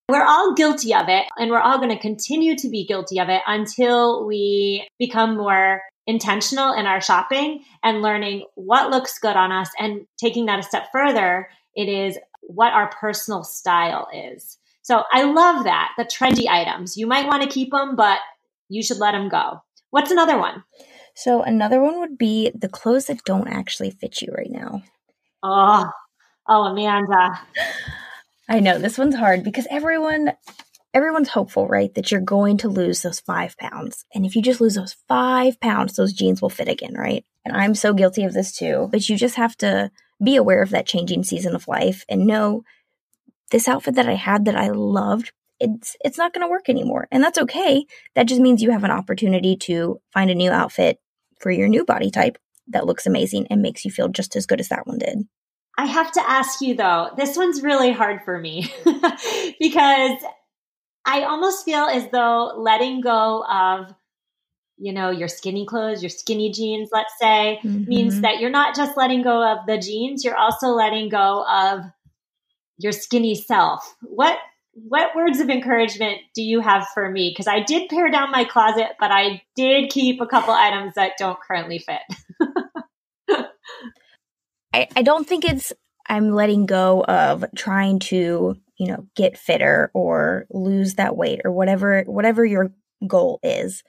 We're 0.09 0.25
all 0.25 0.53
guilty 0.53 0.93
of 0.93 1.07
it 1.07 1.25
and 1.37 1.49
we're 1.49 1.59
all 1.59 1.77
going 1.77 1.89
to 1.89 1.99
continue 1.99 2.55
to 2.57 2.69
be 2.69 2.85
guilty 2.85 3.19
of 3.19 3.29
it 3.29 3.41
until 3.47 4.27
we 4.27 4.87
become 4.99 5.37
more 5.37 5.81
intentional 6.07 6.73
in 6.73 6.85
our 6.85 7.01
shopping 7.01 7.63
and 7.83 8.01
learning 8.01 8.45
what 8.55 8.89
looks 8.89 9.19
good 9.19 9.35
on 9.35 9.51
us 9.51 9.69
and 9.79 10.05
taking 10.17 10.45
that 10.45 10.59
a 10.59 10.63
step 10.63 10.87
further. 10.91 11.49
It 11.75 11.89
is 11.89 12.17
what 12.41 12.73
our 12.73 12.89
personal 12.89 13.43
style 13.43 14.07
is. 14.13 14.57
So 14.81 15.03
I 15.11 15.23
love 15.23 15.63
that. 15.63 15.93
The 15.97 16.03
trendy 16.03 16.47
items. 16.47 16.97
You 16.97 17.07
might 17.07 17.27
want 17.27 17.41
to 17.43 17.49
keep 17.49 17.71
them, 17.71 17.95
but 17.95 18.19
you 18.67 18.83
should 18.83 18.97
let 18.97 19.13
them 19.13 19.29
go. 19.29 19.61
What's 19.91 20.11
another 20.11 20.37
one? 20.37 20.63
So 21.15 21.41
another 21.41 21.81
one 21.81 21.99
would 21.99 22.17
be 22.17 22.51
the 22.53 22.67
clothes 22.67 23.05
that 23.05 23.23
don't 23.23 23.47
actually 23.47 23.91
fit 23.91 24.21
you 24.21 24.33
right 24.35 24.49
now. 24.49 24.83
Oh, 25.41 25.89
oh, 26.49 26.63
Amanda. 26.63 27.39
I 28.49 28.59
know 28.59 28.77
this 28.77 28.97
one's 28.97 29.15
hard 29.15 29.43
because 29.43 29.67
everyone 29.71 30.33
everyone's 30.93 31.29
hopeful, 31.29 31.67
right, 31.67 31.93
that 31.95 32.11
you're 32.11 32.21
going 32.21 32.57
to 32.59 32.69
lose 32.69 33.01
those 33.01 33.19
five 33.19 33.57
pounds. 33.57 34.05
And 34.13 34.25
if 34.25 34.35
you 34.35 34.41
just 34.41 34.61
lose 34.61 34.75
those 34.75 34.95
five 35.07 35.59
pounds, 35.59 35.95
those 35.95 36.13
jeans 36.13 36.41
will 36.41 36.49
fit 36.49 36.67
again, 36.67 36.93
right? 36.93 37.25
And 37.45 37.55
I'm 37.55 37.75
so 37.75 37.93
guilty 37.93 38.23
of 38.23 38.33
this 38.33 38.55
too. 38.55 38.89
But 38.91 39.09
you 39.09 39.17
just 39.17 39.35
have 39.35 39.55
to 39.57 39.91
be 40.23 40.35
aware 40.35 40.61
of 40.61 40.69
that 40.69 40.85
changing 40.85 41.23
season 41.23 41.55
of 41.55 41.67
life 41.67 42.05
and 42.07 42.27
know 42.27 42.63
this 43.51 43.67
outfit 43.67 43.95
that 43.95 44.09
I 44.09 44.15
had 44.15 44.45
that 44.45 44.55
I 44.55 44.69
loved 44.69 45.31
it's 45.59 45.95
it's 46.03 46.17
not 46.17 46.33
going 46.33 46.45
to 46.45 46.51
work 46.51 46.67
anymore. 46.67 47.07
And 47.11 47.23
that's 47.23 47.37
okay. 47.37 47.85
That 48.15 48.27
just 48.27 48.41
means 48.41 48.61
you 48.61 48.71
have 48.71 48.83
an 48.83 48.91
opportunity 48.91 49.55
to 49.57 50.01
find 50.11 50.29
a 50.29 50.35
new 50.35 50.51
outfit 50.51 50.99
for 51.39 51.51
your 51.51 51.69
new 51.69 51.85
body 51.85 52.11
type 52.11 52.37
that 52.67 52.85
looks 52.85 53.05
amazing 53.05 53.47
and 53.49 53.61
makes 53.61 53.85
you 53.85 53.91
feel 53.91 54.09
just 54.09 54.35
as 54.35 54.45
good 54.45 54.59
as 54.59 54.69
that 54.69 54.85
one 54.87 54.97
did. 54.97 55.19
I 55.77 55.85
have 55.85 56.11
to 56.13 56.29
ask 56.29 56.61
you 56.61 56.75
though, 56.75 57.11
this 57.17 57.37
one's 57.37 57.61
really 57.61 57.91
hard 57.91 58.21
for 58.25 58.37
me 58.37 58.73
because 59.59 60.17
I 61.05 61.23
almost 61.23 61.65
feel 61.65 61.85
as 61.85 62.09
though 62.11 62.53
letting 62.57 63.01
go 63.01 63.43
of 63.45 63.93
you 64.77 64.91
know, 64.91 65.11
your 65.11 65.27
skinny 65.27 65.65
clothes, 65.65 66.01
your 66.01 66.09
skinny 66.09 66.51
jeans, 66.51 66.89
let's 66.91 67.13
say, 67.19 67.59
mm-hmm. 67.63 67.85
means 67.85 68.21
that 68.21 68.39
you're 68.39 68.49
not 68.49 68.75
just 68.75 68.97
letting 68.97 69.21
go 69.21 69.51
of 69.51 69.59
the 69.67 69.77
jeans, 69.77 70.25
you're 70.25 70.35
also 70.35 70.69
letting 70.69 71.09
go 71.09 71.45
of 71.49 71.81
your 72.77 72.91
skinny 72.91 73.35
self. 73.35 73.95
What 74.01 74.37
what 74.73 75.15
words 75.15 75.39
of 75.39 75.49
encouragement 75.49 76.17
do 76.33 76.41
you 76.41 76.59
have 76.59 76.87
for 76.95 77.09
me? 77.09 77.29
Because 77.29 77.47
I 77.47 77.59
did 77.59 77.89
pare 77.89 78.09
down 78.09 78.31
my 78.31 78.43
closet, 78.43 78.87
but 78.99 79.11
I 79.11 79.43
did 79.55 79.91
keep 79.91 80.19
a 80.19 80.25
couple 80.25 80.51
items 80.51 80.95
that 80.95 81.11
don't 81.19 81.39
currently 81.39 81.77
fit. 81.77 82.01
I, 84.73 84.87
I 84.95 85.03
don't 85.03 85.27
think 85.27 85.45
it's 85.45 85.71
I'm 86.07 86.31
letting 86.31 86.65
go 86.65 87.03
of 87.03 87.45
trying 87.55 87.99
to 87.99 88.57
you 88.77 88.87
know, 88.87 89.07
get 89.15 89.37
fitter 89.37 89.91
or 89.93 90.45
lose 90.49 90.95
that 90.95 91.15
weight 91.15 91.41
or 91.43 91.51
whatever 91.51 92.03
whatever 92.03 92.45
your 92.45 92.71
goal 93.07 93.39
is. 93.43 93.83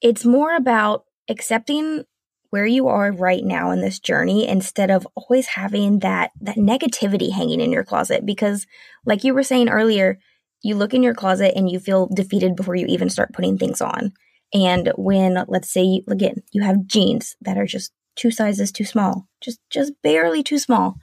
It's 0.00 0.24
more 0.24 0.54
about 0.54 1.04
accepting 1.28 2.04
where 2.50 2.66
you 2.66 2.88
are 2.88 3.12
right 3.12 3.44
now 3.44 3.70
in 3.70 3.80
this 3.80 3.98
journey 3.98 4.48
instead 4.48 4.90
of 4.90 5.06
always 5.14 5.46
having 5.46 5.98
that 6.00 6.30
that 6.40 6.56
negativity 6.56 7.32
hanging 7.32 7.60
in 7.60 7.72
your 7.72 7.84
closet 7.84 8.24
because 8.24 8.66
like 9.04 9.24
you 9.24 9.34
were 9.34 9.42
saying 9.42 9.68
earlier 9.68 10.18
you 10.62 10.74
look 10.74 10.94
in 10.94 11.02
your 11.02 11.14
closet 11.14 11.52
and 11.54 11.70
you 11.70 11.78
feel 11.78 12.08
defeated 12.14 12.56
before 12.56 12.74
you 12.74 12.86
even 12.86 13.10
start 13.10 13.32
putting 13.34 13.58
things 13.58 13.80
on 13.80 14.12
and 14.54 14.92
when 14.96 15.44
let's 15.48 15.70
say 15.70 16.02
again 16.08 16.36
you 16.52 16.62
have 16.62 16.86
jeans 16.86 17.36
that 17.42 17.58
are 17.58 17.66
just 17.66 17.92
two 18.16 18.30
sizes 18.30 18.72
too 18.72 18.84
small 18.84 19.28
just 19.40 19.60
just 19.70 19.92
barely 20.02 20.42
too 20.42 20.58
small 20.58 20.96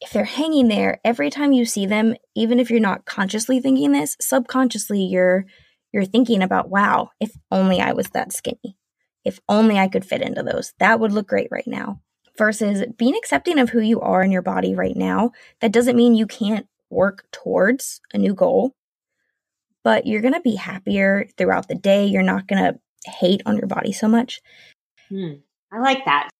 if 0.00 0.12
they're 0.12 0.24
hanging 0.24 0.68
there 0.68 1.00
every 1.04 1.30
time 1.30 1.52
you 1.52 1.64
see 1.64 1.86
them 1.86 2.14
even 2.34 2.58
if 2.58 2.70
you're 2.70 2.80
not 2.80 3.04
consciously 3.04 3.60
thinking 3.60 3.92
this 3.92 4.16
subconsciously 4.20 5.02
you're 5.02 5.44
you're 5.92 6.04
thinking 6.04 6.42
about 6.42 6.70
wow 6.70 7.10
if 7.20 7.32
only 7.50 7.80
i 7.80 7.92
was 7.92 8.08
that 8.10 8.32
skinny 8.32 8.76
if 9.24 9.40
only 9.48 9.78
I 9.78 9.88
could 9.88 10.04
fit 10.04 10.22
into 10.22 10.42
those. 10.42 10.72
That 10.78 11.00
would 11.00 11.12
look 11.12 11.28
great 11.28 11.48
right 11.50 11.66
now. 11.66 12.00
Versus 12.38 12.84
being 12.96 13.16
accepting 13.16 13.58
of 13.58 13.70
who 13.70 13.80
you 13.80 14.00
are 14.00 14.22
in 14.22 14.32
your 14.32 14.42
body 14.42 14.74
right 14.74 14.96
now. 14.96 15.32
That 15.60 15.72
doesn't 15.72 15.96
mean 15.96 16.14
you 16.14 16.26
can't 16.26 16.66
work 16.88 17.26
towards 17.32 18.00
a 18.14 18.18
new 18.18 18.34
goal, 18.34 18.74
but 19.84 20.06
you're 20.06 20.22
going 20.22 20.34
to 20.34 20.40
be 20.40 20.54
happier 20.54 21.26
throughout 21.36 21.68
the 21.68 21.74
day. 21.74 22.06
You're 22.06 22.22
not 22.22 22.46
going 22.46 22.62
to 22.62 23.10
hate 23.10 23.42
on 23.44 23.56
your 23.56 23.66
body 23.66 23.92
so 23.92 24.08
much. 24.08 24.40
Hmm. 25.08 25.34
I 25.72 25.80
like 25.80 26.04
that. 26.06 26.30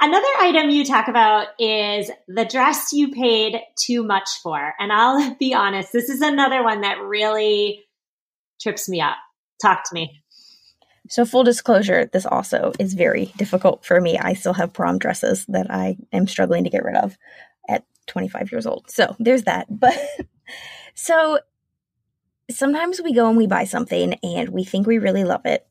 Another 0.00 0.26
item 0.40 0.70
you 0.70 0.84
talk 0.84 1.08
about 1.08 1.48
is 1.58 2.10
the 2.28 2.44
dress 2.44 2.92
you 2.92 3.10
paid 3.12 3.60
too 3.80 4.04
much 4.04 4.28
for. 4.42 4.74
And 4.78 4.92
I'll 4.92 5.34
be 5.40 5.54
honest, 5.54 5.92
this 5.92 6.08
is 6.08 6.20
another 6.20 6.62
one 6.62 6.82
that 6.82 7.00
really 7.00 7.84
trips 8.60 8.88
me 8.88 9.00
up. 9.00 9.16
Talk 9.60 9.88
to 9.88 9.94
me. 9.94 10.22
So, 11.08 11.24
full 11.24 11.44
disclosure, 11.44 12.10
this 12.12 12.26
also 12.26 12.72
is 12.80 12.94
very 12.94 13.26
difficult 13.36 13.84
for 13.84 14.00
me. 14.00 14.18
I 14.18 14.34
still 14.34 14.54
have 14.54 14.72
prom 14.72 14.98
dresses 14.98 15.46
that 15.46 15.70
I 15.70 15.96
am 16.12 16.26
struggling 16.26 16.64
to 16.64 16.70
get 16.70 16.84
rid 16.84 16.96
of 16.96 17.16
at 17.68 17.84
25 18.08 18.50
years 18.50 18.66
old. 18.66 18.90
So, 18.90 19.14
there's 19.18 19.44
that. 19.44 19.66
But 19.78 19.96
so 20.94 21.38
sometimes 22.50 23.00
we 23.02 23.12
go 23.12 23.28
and 23.28 23.36
we 23.36 23.46
buy 23.46 23.64
something 23.64 24.14
and 24.22 24.48
we 24.48 24.64
think 24.64 24.86
we 24.86 24.98
really 24.98 25.24
love 25.24 25.44
it 25.44 25.66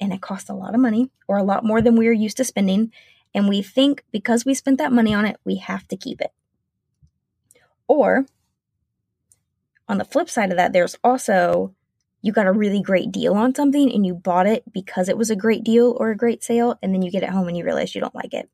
and 0.00 0.12
it 0.12 0.20
costs 0.22 0.48
a 0.48 0.54
lot 0.54 0.74
of 0.74 0.80
money 0.80 1.10
or 1.28 1.36
a 1.36 1.44
lot 1.44 1.64
more 1.64 1.82
than 1.82 1.96
we're 1.96 2.12
used 2.12 2.38
to 2.38 2.44
spending. 2.44 2.92
And 3.34 3.48
we 3.48 3.62
think 3.62 4.04
because 4.10 4.44
we 4.44 4.54
spent 4.54 4.78
that 4.78 4.92
money 4.92 5.14
on 5.14 5.24
it, 5.24 5.36
we 5.44 5.56
have 5.56 5.86
to 5.88 5.96
keep 5.96 6.20
it. 6.20 6.32
Or 7.86 8.26
on 9.88 9.98
the 9.98 10.04
flip 10.04 10.30
side 10.30 10.50
of 10.50 10.56
that, 10.56 10.72
there's 10.72 10.96
also 11.02 11.74
you 12.22 12.32
got 12.32 12.46
a 12.46 12.52
really 12.52 12.82
great 12.82 13.10
deal 13.10 13.34
on 13.34 13.54
something 13.54 13.90
and 13.92 14.04
you 14.04 14.14
bought 14.14 14.46
it 14.46 14.62
because 14.72 15.08
it 15.08 15.16
was 15.16 15.30
a 15.30 15.36
great 15.36 15.64
deal 15.64 15.96
or 15.98 16.10
a 16.10 16.16
great 16.16 16.44
sale 16.44 16.78
and 16.82 16.92
then 16.92 17.02
you 17.02 17.10
get 17.10 17.22
it 17.22 17.30
home 17.30 17.48
and 17.48 17.56
you 17.56 17.64
realize 17.64 17.94
you 17.94 18.00
don't 18.00 18.14
like 18.14 18.34
it. 18.34 18.48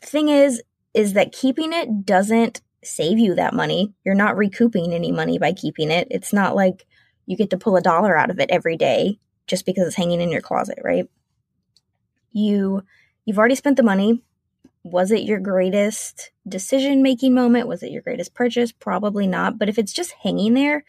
The 0.00 0.06
thing 0.06 0.28
is 0.28 0.62
is 0.94 1.12
that 1.12 1.32
keeping 1.32 1.72
it 1.72 2.04
doesn't 2.04 2.62
save 2.82 3.18
you 3.18 3.34
that 3.34 3.54
money. 3.54 3.92
You're 4.04 4.14
not 4.14 4.36
recouping 4.36 4.92
any 4.92 5.12
money 5.12 5.38
by 5.38 5.52
keeping 5.52 5.90
it. 5.90 6.08
It's 6.10 6.32
not 6.32 6.56
like 6.56 6.86
you 7.26 7.36
get 7.36 7.50
to 7.50 7.58
pull 7.58 7.76
a 7.76 7.82
dollar 7.82 8.16
out 8.16 8.30
of 8.30 8.40
it 8.40 8.50
every 8.50 8.76
day 8.76 9.18
just 9.46 9.66
because 9.66 9.86
it's 9.86 9.96
hanging 9.96 10.20
in 10.20 10.30
your 10.30 10.40
closet, 10.40 10.78
right? 10.82 11.06
You 12.32 12.82
you've 13.30 13.38
already 13.38 13.54
spent 13.54 13.76
the 13.76 13.84
money. 13.84 14.20
Was 14.82 15.12
it 15.12 15.22
your 15.22 15.38
greatest 15.38 16.32
decision 16.48 17.00
making 17.00 17.32
moment? 17.32 17.68
Was 17.68 17.84
it 17.84 17.92
your 17.92 18.02
greatest 18.02 18.34
purchase? 18.34 18.72
Probably 18.72 19.28
not. 19.28 19.56
But 19.56 19.68
if 19.68 19.78
it's 19.78 19.92
just 19.92 20.10
hanging 20.24 20.54
there, 20.54 20.82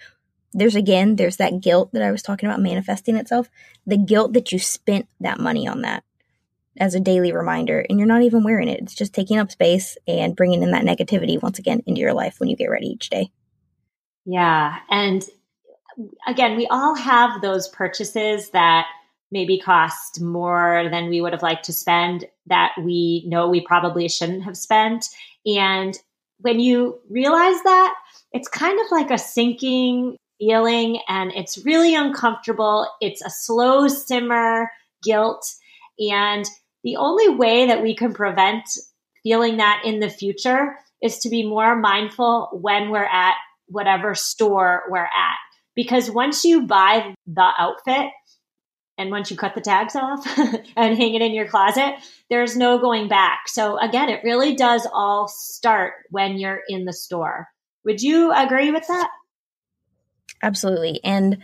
there's 0.53 0.73
again, 0.73 1.17
there's 1.17 1.37
that 1.37 1.61
guilt 1.61 1.91
that 1.93 2.01
I 2.01 2.09
was 2.09 2.23
talking 2.23 2.49
about 2.49 2.59
manifesting 2.59 3.15
itself. 3.15 3.47
The 3.85 3.95
guilt 3.95 4.33
that 4.33 4.51
you 4.51 4.57
spent 4.57 5.07
that 5.19 5.39
money 5.39 5.67
on 5.67 5.81
that 5.81 6.03
as 6.79 6.95
a 6.95 6.99
daily 6.99 7.31
reminder, 7.31 7.85
and 7.87 7.99
you're 7.99 8.07
not 8.07 8.23
even 8.23 8.43
wearing 8.43 8.69
it. 8.69 8.79
It's 8.81 8.95
just 8.95 9.13
taking 9.13 9.37
up 9.37 9.51
space 9.51 9.95
and 10.07 10.35
bringing 10.35 10.63
in 10.63 10.71
that 10.71 10.83
negativity 10.83 11.39
once 11.39 11.59
again 11.59 11.83
into 11.85 12.01
your 12.01 12.13
life 12.13 12.39
when 12.39 12.49
you 12.49 12.55
get 12.55 12.71
ready 12.71 12.87
each 12.87 13.11
day. 13.11 13.29
Yeah. 14.25 14.79
And 14.89 15.23
again, 16.25 16.57
we 16.57 16.65
all 16.71 16.95
have 16.95 17.39
those 17.39 17.67
purchases 17.67 18.49
that 18.49 18.87
maybe 19.31 19.59
cost 19.59 20.21
more 20.21 20.87
than 20.91 21.09
we 21.09 21.21
would 21.21 21.33
have 21.33 21.43
liked 21.43 21.65
to 21.65 21.73
spend 21.73 22.25
that 22.47 22.73
we 22.81 23.23
know 23.27 23.47
we 23.47 23.61
probably 23.61 24.09
shouldn't 24.09 24.43
have 24.43 24.57
spent. 24.57 25.05
And 25.45 25.97
when 26.39 26.59
you 26.59 26.99
realize 27.09 27.61
that, 27.63 27.93
it's 28.33 28.47
kind 28.47 28.79
of 28.79 28.87
like 28.91 29.11
a 29.11 29.17
sinking 29.17 30.17
feeling 30.39 30.99
and 31.07 31.31
it's 31.33 31.63
really 31.65 31.95
uncomfortable. 31.95 32.87
It's 32.99 33.21
a 33.21 33.29
slow 33.29 33.87
simmer 33.87 34.71
guilt. 35.03 35.45
And 35.99 36.45
the 36.83 36.97
only 36.97 37.29
way 37.29 37.67
that 37.67 37.81
we 37.81 37.95
can 37.95 38.13
prevent 38.13 38.63
feeling 39.23 39.57
that 39.57 39.83
in 39.85 39.99
the 39.99 40.09
future 40.09 40.75
is 41.01 41.19
to 41.19 41.29
be 41.29 41.45
more 41.45 41.75
mindful 41.75 42.49
when 42.53 42.89
we're 42.89 43.03
at 43.03 43.35
whatever 43.67 44.15
store 44.15 44.83
we're 44.89 45.03
at. 45.03 45.37
Because 45.75 46.11
once 46.11 46.43
you 46.43 46.67
buy 46.67 47.13
the 47.27 47.49
outfit, 47.57 48.11
and 49.01 49.09
once 49.11 49.31
you 49.31 49.37
cut 49.37 49.55
the 49.55 49.61
tags 49.61 49.95
off 49.95 50.25
and 50.37 50.97
hang 50.97 51.15
it 51.15 51.21
in 51.21 51.33
your 51.33 51.47
closet, 51.47 51.95
there's 52.29 52.55
no 52.55 52.77
going 52.77 53.07
back. 53.07 53.47
So, 53.47 53.77
again, 53.77 54.09
it 54.09 54.23
really 54.23 54.55
does 54.55 54.87
all 54.93 55.27
start 55.27 55.93
when 56.11 56.37
you're 56.37 56.61
in 56.67 56.85
the 56.85 56.93
store. 56.93 57.47
Would 57.83 58.01
you 58.01 58.31
agree 58.31 58.71
with 58.71 58.85
that? 58.87 59.09
Absolutely. 60.43 60.99
And 61.03 61.39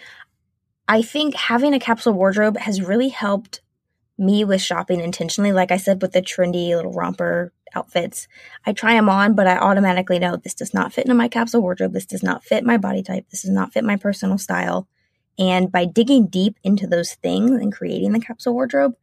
I 0.87 1.01
think 1.01 1.35
having 1.35 1.73
a 1.73 1.79
capsule 1.79 2.13
wardrobe 2.13 2.57
has 2.57 2.81
really 2.81 3.09
helped 3.09 3.61
me 4.17 4.43
with 4.45 4.61
shopping 4.61 4.99
intentionally. 4.99 5.51
Like 5.51 5.71
I 5.71 5.77
said, 5.77 6.01
with 6.01 6.13
the 6.13 6.21
trendy 6.21 6.75
little 6.75 6.93
romper 6.93 7.53
outfits, 7.75 8.27
I 8.65 8.73
try 8.73 8.93
them 8.93 9.09
on, 9.09 9.33
but 9.33 9.47
I 9.47 9.57
automatically 9.57 10.19
know 10.19 10.35
this 10.35 10.53
does 10.53 10.73
not 10.73 10.93
fit 10.93 11.05
into 11.05 11.15
my 11.15 11.27
capsule 11.27 11.61
wardrobe. 11.61 11.93
This 11.93 12.05
does 12.05 12.23
not 12.23 12.43
fit 12.43 12.63
my 12.63 12.77
body 12.77 13.03
type. 13.03 13.29
This 13.29 13.41
does 13.41 13.51
not 13.51 13.73
fit 13.73 13.83
my 13.83 13.95
personal 13.95 14.37
style. 14.37 14.87
And 15.39 15.71
by 15.71 15.85
digging 15.85 16.27
deep 16.27 16.57
into 16.63 16.87
those 16.87 17.13
things 17.15 17.51
and 17.51 17.71
creating 17.71 18.11
the 18.11 18.19
capsule 18.19 18.53
wardrobe, 18.53 18.95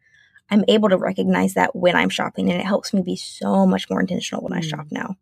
I'm 0.50 0.64
able 0.68 0.88
to 0.88 0.98
recognize 0.98 1.54
that 1.54 1.74
when 1.74 1.96
I'm 1.96 2.08
shopping, 2.08 2.50
and 2.50 2.60
it 2.60 2.66
helps 2.66 2.92
me 2.92 3.02
be 3.02 3.16
so 3.16 3.66
much 3.66 3.88
more 3.88 4.00
intentional 4.00 4.42
when 4.42 4.52
mm. 4.52 4.58
I 4.58 4.60
shop 4.60 4.86
now. 4.90 5.16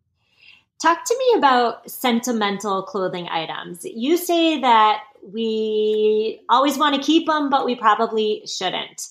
Talk 0.81 1.05
to 1.05 1.17
me 1.17 1.37
about 1.37 1.89
sentimental 1.89 2.83
clothing 2.83 3.27
items. 3.29 3.85
You 3.85 4.17
say 4.17 4.59
that 4.61 5.03
we 5.31 6.41
always 6.49 6.77
want 6.77 6.95
to 6.95 7.01
keep 7.01 7.25
them, 7.25 7.49
but 7.49 7.65
we 7.65 7.75
probably 7.75 8.43
shouldn't. 8.45 9.07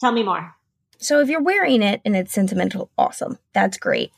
Tell 0.00 0.12
me 0.12 0.22
more. 0.22 0.54
So, 0.98 1.20
if 1.20 1.28
you're 1.28 1.42
wearing 1.42 1.82
it 1.82 2.00
and 2.04 2.14
it's 2.14 2.32
sentimental, 2.32 2.90
awesome. 2.96 3.38
That's 3.52 3.78
great. 3.78 4.12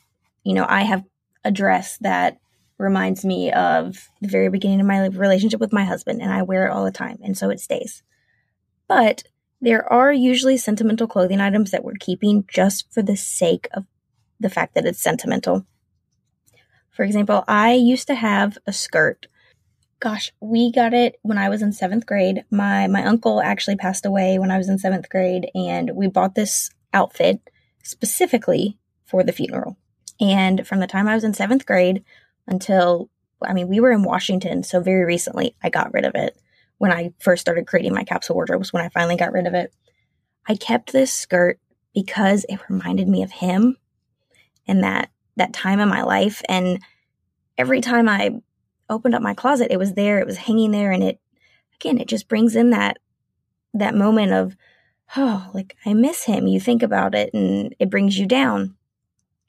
You 0.44 0.54
know, 0.54 0.66
I 0.68 0.82
have 0.82 1.04
a 1.44 1.50
dress 1.50 1.96
that 1.98 2.38
reminds 2.80 3.24
me 3.24 3.52
of 3.52 4.08
the 4.20 4.28
very 4.28 4.48
beginning 4.48 4.80
of 4.80 4.86
my 4.86 5.06
relationship 5.06 5.60
with 5.60 5.72
my 5.72 5.84
husband, 5.84 6.22
and 6.22 6.32
I 6.32 6.42
wear 6.42 6.66
it 6.66 6.70
all 6.70 6.84
the 6.84 6.90
time, 6.90 7.18
and 7.22 7.36
so 7.36 7.50
it 7.50 7.60
stays. 7.60 8.02
But 8.88 9.22
there 9.60 9.90
are 9.92 10.12
usually 10.12 10.56
sentimental 10.56 11.06
clothing 11.06 11.40
items 11.40 11.70
that 11.70 11.84
we're 11.84 11.94
keeping 12.00 12.44
just 12.48 12.92
for 12.92 13.02
the 13.02 13.16
sake 13.16 13.68
of 13.74 13.84
the 14.40 14.50
fact 14.50 14.74
that 14.74 14.86
it's 14.86 15.02
sentimental. 15.02 15.66
For 16.90 17.04
example, 17.04 17.44
I 17.46 17.74
used 17.74 18.06
to 18.08 18.14
have 18.14 18.58
a 18.66 18.72
skirt. 18.72 19.26
Gosh, 20.00 20.32
we 20.40 20.72
got 20.72 20.94
it 20.94 21.18
when 21.22 21.36
I 21.36 21.50
was 21.50 21.60
in 21.60 21.72
seventh 21.72 22.06
grade. 22.06 22.44
My 22.50 22.86
my 22.86 23.04
uncle 23.04 23.42
actually 23.42 23.76
passed 23.76 24.06
away 24.06 24.38
when 24.38 24.50
I 24.50 24.56
was 24.56 24.68
in 24.68 24.78
seventh 24.78 25.10
grade, 25.10 25.50
and 25.54 25.90
we 25.94 26.08
bought 26.08 26.34
this 26.34 26.70
outfit 26.94 27.50
specifically 27.82 28.78
for 29.04 29.22
the 29.22 29.32
funeral. 29.32 29.76
And 30.20 30.66
from 30.66 30.80
the 30.80 30.86
time 30.86 31.08
I 31.08 31.14
was 31.14 31.24
in 31.24 31.34
seventh 31.34 31.66
grade 31.66 32.04
until 32.46 33.11
I 33.42 33.55
mean, 33.55 33.68
we 33.68 33.81
were 33.81 33.92
in 33.92 34.03
Washington, 34.03 34.62
so 34.62 34.81
very 34.81 35.05
recently 35.05 35.57
I 35.62 35.70
got 35.70 35.94
rid 35.94 36.05
of 36.05 36.14
it. 36.14 36.37
When 36.79 36.92
I 36.92 37.12
first 37.20 37.40
started 37.40 37.66
creating 37.66 37.94
my 37.94 38.05
capsule 38.05 38.37
wardrobes, 38.37 38.72
when 38.72 38.85
I 38.85 38.88
finally 38.90 39.16
got 39.16 39.33
rid 39.33 39.46
of 39.46 39.55
it, 39.55 39.72
I 40.46 40.57
kept 40.57 40.92
this 40.92 41.12
skirt 41.12 41.59
because 41.94 42.44
it 42.48 42.61
reminded 42.68 43.09
me 43.09 43.22
of 43.22 43.31
him 43.31 43.76
and 44.66 44.85
that 44.85 45.11
that 45.37 45.53
time 45.53 45.81
in 45.81 45.88
my 45.88 46.03
life. 46.03 46.42
And 46.48 46.81
every 47.57 47.81
time 47.81 48.09
I 48.09 48.40
opened 48.88 49.14
up 49.14 49.22
my 49.22 49.35
closet, 49.35 49.68
it 49.70 49.79
was 49.79 49.94
there, 49.94 50.18
it 50.18 50.26
was 50.26 50.37
hanging 50.37 50.70
there. 50.70 50.92
And 50.92 51.03
it, 51.03 51.20
again, 51.76 51.98
it 51.98 52.09
just 52.09 52.29
brings 52.29 52.57
in 52.57 52.70
that, 52.70 52.98
that 53.74 53.94
moment 53.94 54.33
of, 54.33 54.57
oh, 55.16 55.50
like 55.55 55.76
I 55.87 55.94
miss 55.94 56.24
him. 56.24 56.46
You 56.46 56.61
think 56.61 56.83
about 56.83 57.14
it 57.14 57.33
and 57.33 57.74
it 57.79 57.90
brings 57.90 58.18
you 58.18 58.26
down. 58.26 58.76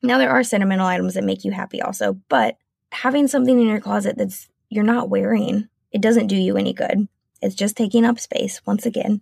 Now, 0.03 0.17
there 0.17 0.31
are 0.31 0.43
sentimental 0.43 0.87
items 0.87 1.13
that 1.13 1.23
make 1.23 1.43
you 1.43 1.51
happy 1.51 1.81
also, 1.81 2.13
but 2.29 2.57
having 2.91 3.27
something 3.27 3.59
in 3.59 3.67
your 3.67 3.79
closet 3.79 4.17
that's 4.17 4.47
you're 4.69 4.83
not 4.83 5.09
wearing, 5.09 5.67
it 5.91 6.01
doesn't 6.01 6.27
do 6.27 6.35
you 6.35 6.57
any 6.57 6.73
good. 6.73 7.07
It's 7.41 7.55
just 7.55 7.75
taking 7.75 8.05
up 8.05 8.19
space 8.19 8.61
once 8.65 8.85
again. 8.85 9.21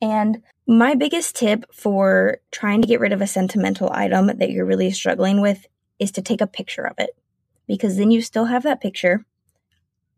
And 0.00 0.42
my 0.66 0.94
biggest 0.94 1.36
tip 1.36 1.64
for 1.72 2.38
trying 2.50 2.82
to 2.82 2.88
get 2.88 3.00
rid 3.00 3.12
of 3.12 3.20
a 3.20 3.26
sentimental 3.26 3.90
item 3.92 4.26
that 4.26 4.50
you're 4.50 4.66
really 4.66 4.90
struggling 4.90 5.40
with 5.40 5.66
is 5.98 6.10
to 6.12 6.22
take 6.22 6.40
a 6.40 6.46
picture 6.46 6.86
of 6.86 6.94
it 6.98 7.10
because 7.66 7.96
then 7.96 8.10
you 8.10 8.22
still 8.22 8.46
have 8.46 8.62
that 8.62 8.80
picture. 8.80 9.24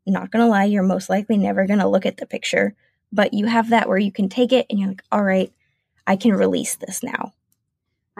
Not 0.06 0.30
gonna 0.30 0.48
lie, 0.48 0.64
you're 0.64 0.82
most 0.82 1.08
likely 1.08 1.36
never 1.36 1.66
gonna 1.66 1.88
look 1.88 2.06
at 2.06 2.16
the 2.16 2.26
picture, 2.26 2.74
but 3.12 3.34
you 3.34 3.46
have 3.46 3.70
that 3.70 3.88
where 3.88 3.98
you 3.98 4.12
can 4.12 4.28
take 4.28 4.52
it 4.52 4.66
and 4.70 4.78
you're 4.78 4.88
like, 4.88 5.02
all 5.12 5.22
right, 5.22 5.52
I 6.06 6.16
can 6.16 6.32
release 6.32 6.76
this 6.76 7.02
now. 7.02 7.32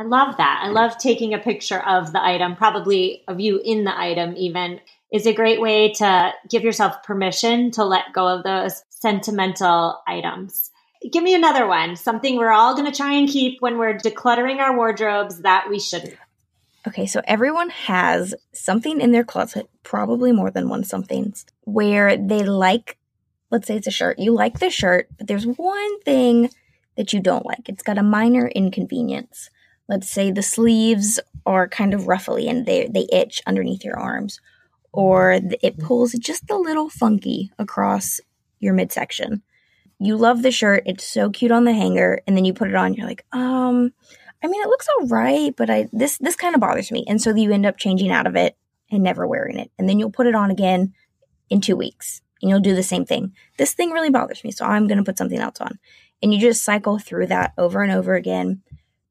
I 0.00 0.04
love 0.04 0.38
that. 0.38 0.62
I 0.64 0.70
love 0.70 0.96
taking 0.96 1.34
a 1.34 1.38
picture 1.38 1.78
of 1.78 2.10
the 2.10 2.24
item, 2.24 2.56
probably 2.56 3.22
of 3.28 3.38
you 3.38 3.60
in 3.62 3.84
the 3.84 3.94
item, 3.94 4.34
even 4.34 4.80
is 5.12 5.26
a 5.26 5.34
great 5.34 5.60
way 5.60 5.92
to 5.92 6.32
give 6.48 6.62
yourself 6.62 7.02
permission 7.02 7.70
to 7.72 7.84
let 7.84 8.14
go 8.14 8.26
of 8.26 8.42
those 8.42 8.82
sentimental 8.88 10.00
items. 10.08 10.70
Give 11.12 11.22
me 11.22 11.34
another 11.34 11.66
one, 11.66 11.96
something 11.96 12.38
we're 12.38 12.50
all 12.50 12.74
going 12.74 12.90
to 12.90 12.96
try 12.96 13.12
and 13.12 13.28
keep 13.28 13.60
when 13.60 13.76
we're 13.76 13.92
decluttering 13.92 14.56
our 14.56 14.74
wardrobes 14.74 15.42
that 15.42 15.68
we 15.68 15.78
shouldn't. 15.78 16.16
Okay, 16.88 17.04
so 17.04 17.20
everyone 17.26 17.68
has 17.68 18.34
something 18.54 19.02
in 19.02 19.12
their 19.12 19.24
closet, 19.24 19.68
probably 19.82 20.32
more 20.32 20.50
than 20.50 20.70
one 20.70 20.82
something, 20.82 21.34
where 21.64 22.16
they 22.16 22.42
like, 22.42 22.96
let's 23.50 23.66
say 23.66 23.76
it's 23.76 23.86
a 23.86 23.90
shirt. 23.90 24.18
You 24.18 24.32
like 24.32 24.60
the 24.60 24.70
shirt, 24.70 25.08
but 25.18 25.26
there's 25.26 25.46
one 25.46 26.00
thing 26.04 26.48
that 26.96 27.12
you 27.12 27.20
don't 27.20 27.44
like. 27.44 27.68
It's 27.68 27.82
got 27.82 27.98
a 27.98 28.02
minor 28.02 28.48
inconvenience. 28.48 29.50
Let's 29.90 30.09
say 30.09 30.31
the 30.31 30.40
sleeves 30.40 31.18
are 31.44 31.66
kind 31.66 31.94
of 31.94 32.07
ruffly 32.07 32.48
and 32.48 32.64
they, 32.64 32.87
they 32.87 33.09
itch 33.12 33.42
underneath 33.44 33.85
your 33.85 33.98
arms, 33.98 34.40
or 34.92 35.40
it 35.42 35.81
pulls 35.81 36.12
just 36.12 36.48
a 36.48 36.57
little 36.57 36.88
funky 36.88 37.50
across 37.59 38.20
your 38.61 38.72
midsection. 38.72 39.42
You 39.98 40.16
love 40.16 40.42
the 40.42 40.53
shirt, 40.53 40.85
it's 40.87 41.05
so 41.05 41.29
cute 41.29 41.50
on 41.50 41.64
the 41.64 41.72
hanger, 41.72 42.20
and 42.24 42.37
then 42.37 42.44
you 42.44 42.55
put 42.55 42.68
it 42.68 42.76
on, 42.76 42.94
you're 42.94 43.07
like, 43.07 43.26
um, 43.33 43.92
I 44.42 44.46
mean, 44.46 44.62
it 44.62 44.68
looks 44.68 44.87
all 44.88 45.09
right, 45.09 45.53
but 45.57 45.68
I 45.68 45.88
this 45.92 46.18
this 46.18 46.37
kind 46.37 46.55
of 46.55 46.61
bothers 46.61 46.92
me, 46.92 47.05
and 47.09 47.20
so 47.20 47.35
you 47.35 47.53
end 47.53 47.66
up 47.66 47.76
changing 47.76 48.12
out 48.12 48.29
of 48.29 48.37
it 48.37 48.57
and 48.92 49.03
never 49.03 49.26
wearing 49.26 49.59
it, 49.59 49.72
and 49.76 49.88
then 49.88 49.98
you'll 49.98 50.12
put 50.12 50.29
it 50.29 50.37
on 50.37 50.53
again 50.53 50.94
in 51.50 51.61
two 51.61 51.76
weeks, 51.76 52.22
and 52.40 52.48
you'll 52.48 52.61
do 52.61 52.76
the 52.76 52.83
same 52.83 53.05
thing. 53.05 53.35
This 53.59 53.74
thing 53.74 53.90
really 53.90 54.11
bothers 54.11 54.44
me, 54.44 54.53
so 54.53 54.64
I'm 54.64 54.87
going 54.87 54.98
to 54.98 55.05
put 55.05 55.18
something 55.18 55.40
else 55.40 55.61
on, 55.61 55.81
and 56.22 56.33
you 56.33 56.40
just 56.40 56.64
cycle 56.64 56.98
through 56.98 57.26
that 57.26 57.55
over 57.59 57.83
and 57.83 57.92
over 57.92 58.14
again, 58.14 58.62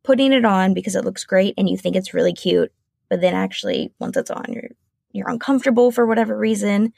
putting 0.10 0.34
it 0.34 0.44
on 0.44 0.74
because 0.74 0.96
it 0.96 1.06
looks 1.06 1.24
great 1.24 1.54
and 1.56 1.70
you 1.70 1.78
think 1.78 1.96
it's 1.96 2.16
really 2.16 2.34
cute, 2.34 2.72
but 3.10 3.22
then 3.22 3.36
actually 3.36 3.94
once 4.00 4.18
it's 4.18 4.32
on, 4.32 4.44
you're 4.50 4.72
you're 5.12 5.30
uncomfortable 5.30 5.92
for 5.92 6.08
whatever 6.08 6.36
reason. 6.36 6.94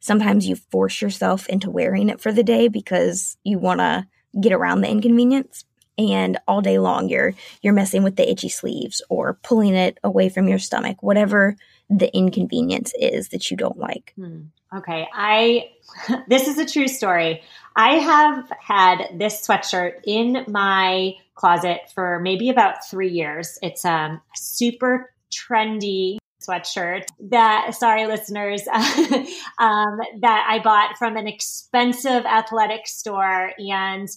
Sometimes 0.00 0.46
you 0.46 0.56
force 0.56 1.00
yourself 1.00 1.48
into 1.48 1.70
wearing 1.70 2.10
it 2.10 2.20
for 2.20 2.30
the 2.30 2.42
day 2.42 2.68
because 2.68 3.38
you 3.42 3.58
want 3.58 3.80
to 3.80 4.06
get 4.38 4.52
around 4.52 4.82
the 4.82 4.90
inconvenience 4.90 5.64
and 5.96 6.38
all 6.46 6.60
day 6.60 6.78
long 6.78 7.08
you're 7.08 7.34
you're 7.62 7.72
messing 7.72 8.02
with 8.02 8.16
the 8.16 8.30
itchy 8.30 8.48
sleeves 8.48 9.02
or 9.08 9.38
pulling 9.42 9.74
it 9.74 9.98
away 10.02 10.28
from 10.30 10.48
your 10.48 10.58
stomach 10.58 11.02
whatever 11.02 11.54
the 11.90 12.14
inconvenience 12.16 12.94
is 12.98 13.28
that 13.28 13.50
you 13.50 13.58
don't 13.58 13.76
like 13.76 14.14
hmm. 14.16 14.40
okay 14.74 15.06
i 15.12 15.70
this 16.28 16.48
is 16.48 16.56
a 16.56 16.64
true 16.64 16.88
story 16.88 17.42
i 17.76 17.94
have 17.94 18.50
had 18.60 18.98
this 19.16 19.46
sweatshirt 19.46 20.00
in 20.04 20.44
my 20.48 21.12
closet 21.34 21.80
for 21.94 22.20
maybe 22.20 22.50
about 22.50 22.88
three 22.88 23.10
years 23.10 23.58
it's 23.62 23.84
a 23.84 23.92
um, 23.92 24.20
super 24.34 25.10
trendy 25.30 26.18
sweatshirt 26.40 27.04
that 27.20 27.74
sorry 27.74 28.06
listeners 28.06 28.66
um, 28.68 29.98
that 30.20 30.46
i 30.48 30.60
bought 30.62 30.96
from 30.98 31.16
an 31.16 31.28
expensive 31.28 32.24
athletic 32.24 32.86
store 32.86 33.52
and 33.58 34.08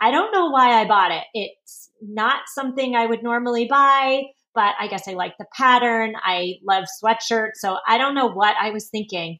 I 0.00 0.10
don't 0.10 0.32
know 0.32 0.50
why 0.50 0.80
I 0.80 0.84
bought 0.86 1.12
it. 1.12 1.24
It's 1.32 1.90
not 2.02 2.42
something 2.46 2.94
I 2.94 3.06
would 3.06 3.22
normally 3.22 3.66
buy, 3.66 4.24
but 4.54 4.74
I 4.78 4.86
guess 4.88 5.08
I 5.08 5.12
like 5.12 5.38
the 5.38 5.46
pattern. 5.56 6.14
I 6.22 6.54
love 6.62 6.84
sweatshirts. 7.02 7.54
So 7.56 7.78
I 7.86 7.98
don't 7.98 8.14
know 8.14 8.26
what 8.26 8.54
I 8.60 8.70
was 8.70 8.88
thinking. 8.88 9.38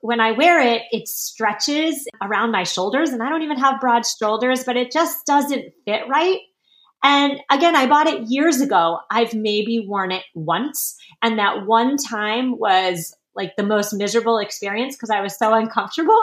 When 0.00 0.20
I 0.20 0.32
wear 0.32 0.60
it, 0.60 0.82
it 0.92 1.08
stretches 1.08 2.06
around 2.22 2.52
my 2.52 2.62
shoulders, 2.62 3.10
and 3.10 3.22
I 3.22 3.28
don't 3.28 3.42
even 3.42 3.58
have 3.58 3.80
broad 3.80 4.04
shoulders, 4.06 4.64
but 4.64 4.76
it 4.76 4.92
just 4.92 5.26
doesn't 5.26 5.72
fit 5.84 6.02
right. 6.08 6.38
And 7.02 7.40
again, 7.50 7.76
I 7.76 7.86
bought 7.86 8.06
it 8.06 8.28
years 8.28 8.60
ago. 8.60 8.98
I've 9.10 9.34
maybe 9.34 9.84
worn 9.86 10.10
it 10.10 10.24
once. 10.34 10.96
And 11.22 11.38
that 11.38 11.66
one 11.66 11.96
time 11.96 12.58
was 12.58 13.14
like 13.36 13.54
the 13.56 13.62
most 13.62 13.94
miserable 13.94 14.38
experience 14.38 14.96
because 14.96 15.10
I 15.10 15.20
was 15.20 15.38
so 15.38 15.54
uncomfortable. 15.54 16.20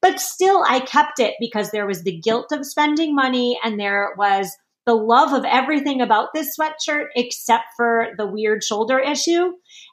But 0.00 0.20
still, 0.20 0.64
I 0.68 0.80
kept 0.80 1.18
it 1.18 1.34
because 1.40 1.70
there 1.70 1.86
was 1.86 2.02
the 2.02 2.18
guilt 2.18 2.52
of 2.52 2.66
spending 2.66 3.14
money 3.14 3.58
and 3.64 3.78
there 3.78 4.14
was 4.16 4.56
the 4.86 4.94
love 4.94 5.32
of 5.34 5.44
everything 5.44 6.00
about 6.00 6.32
this 6.32 6.56
sweatshirt 6.58 7.08
except 7.14 7.64
for 7.76 8.08
the 8.16 8.26
weird 8.26 8.64
shoulder 8.64 8.98
issue. 8.98 9.52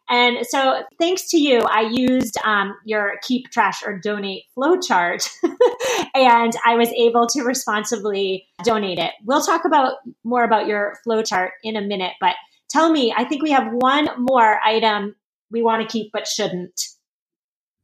And 0.10 0.46
so, 0.46 0.84
thanks 1.00 1.30
to 1.32 1.38
you, 1.38 1.62
I 1.62 1.90
used 1.92 2.38
um, 2.44 2.76
your 2.86 3.14
keep 3.24 3.50
trash 3.50 3.82
or 3.86 3.98
donate 3.98 4.44
flowchart, 4.56 5.28
and 6.14 6.54
I 6.64 6.76
was 6.76 6.90
able 6.90 7.28
to 7.28 7.42
responsibly 7.44 8.48
donate 8.64 9.00
it. 9.00 9.12
We'll 9.24 9.42
talk 9.42 9.66
about 9.66 9.96
more 10.24 10.44
about 10.44 10.68
your 10.68 10.98
flowchart 11.08 11.50
in 11.64 11.76
a 11.76 11.82
minute, 11.82 12.14
but 12.22 12.36
tell 12.70 12.92
me, 12.92 13.14
I 13.18 13.24
think 13.24 13.42
we 13.42 13.52
have 13.52 13.68
one 13.72 14.10
more 14.18 14.60
item 14.64 15.16
we 15.52 15.64
want 15.64 15.82
to 15.82 15.92
keep 15.92 16.12
but 16.12 16.28
shouldn't 16.28 16.82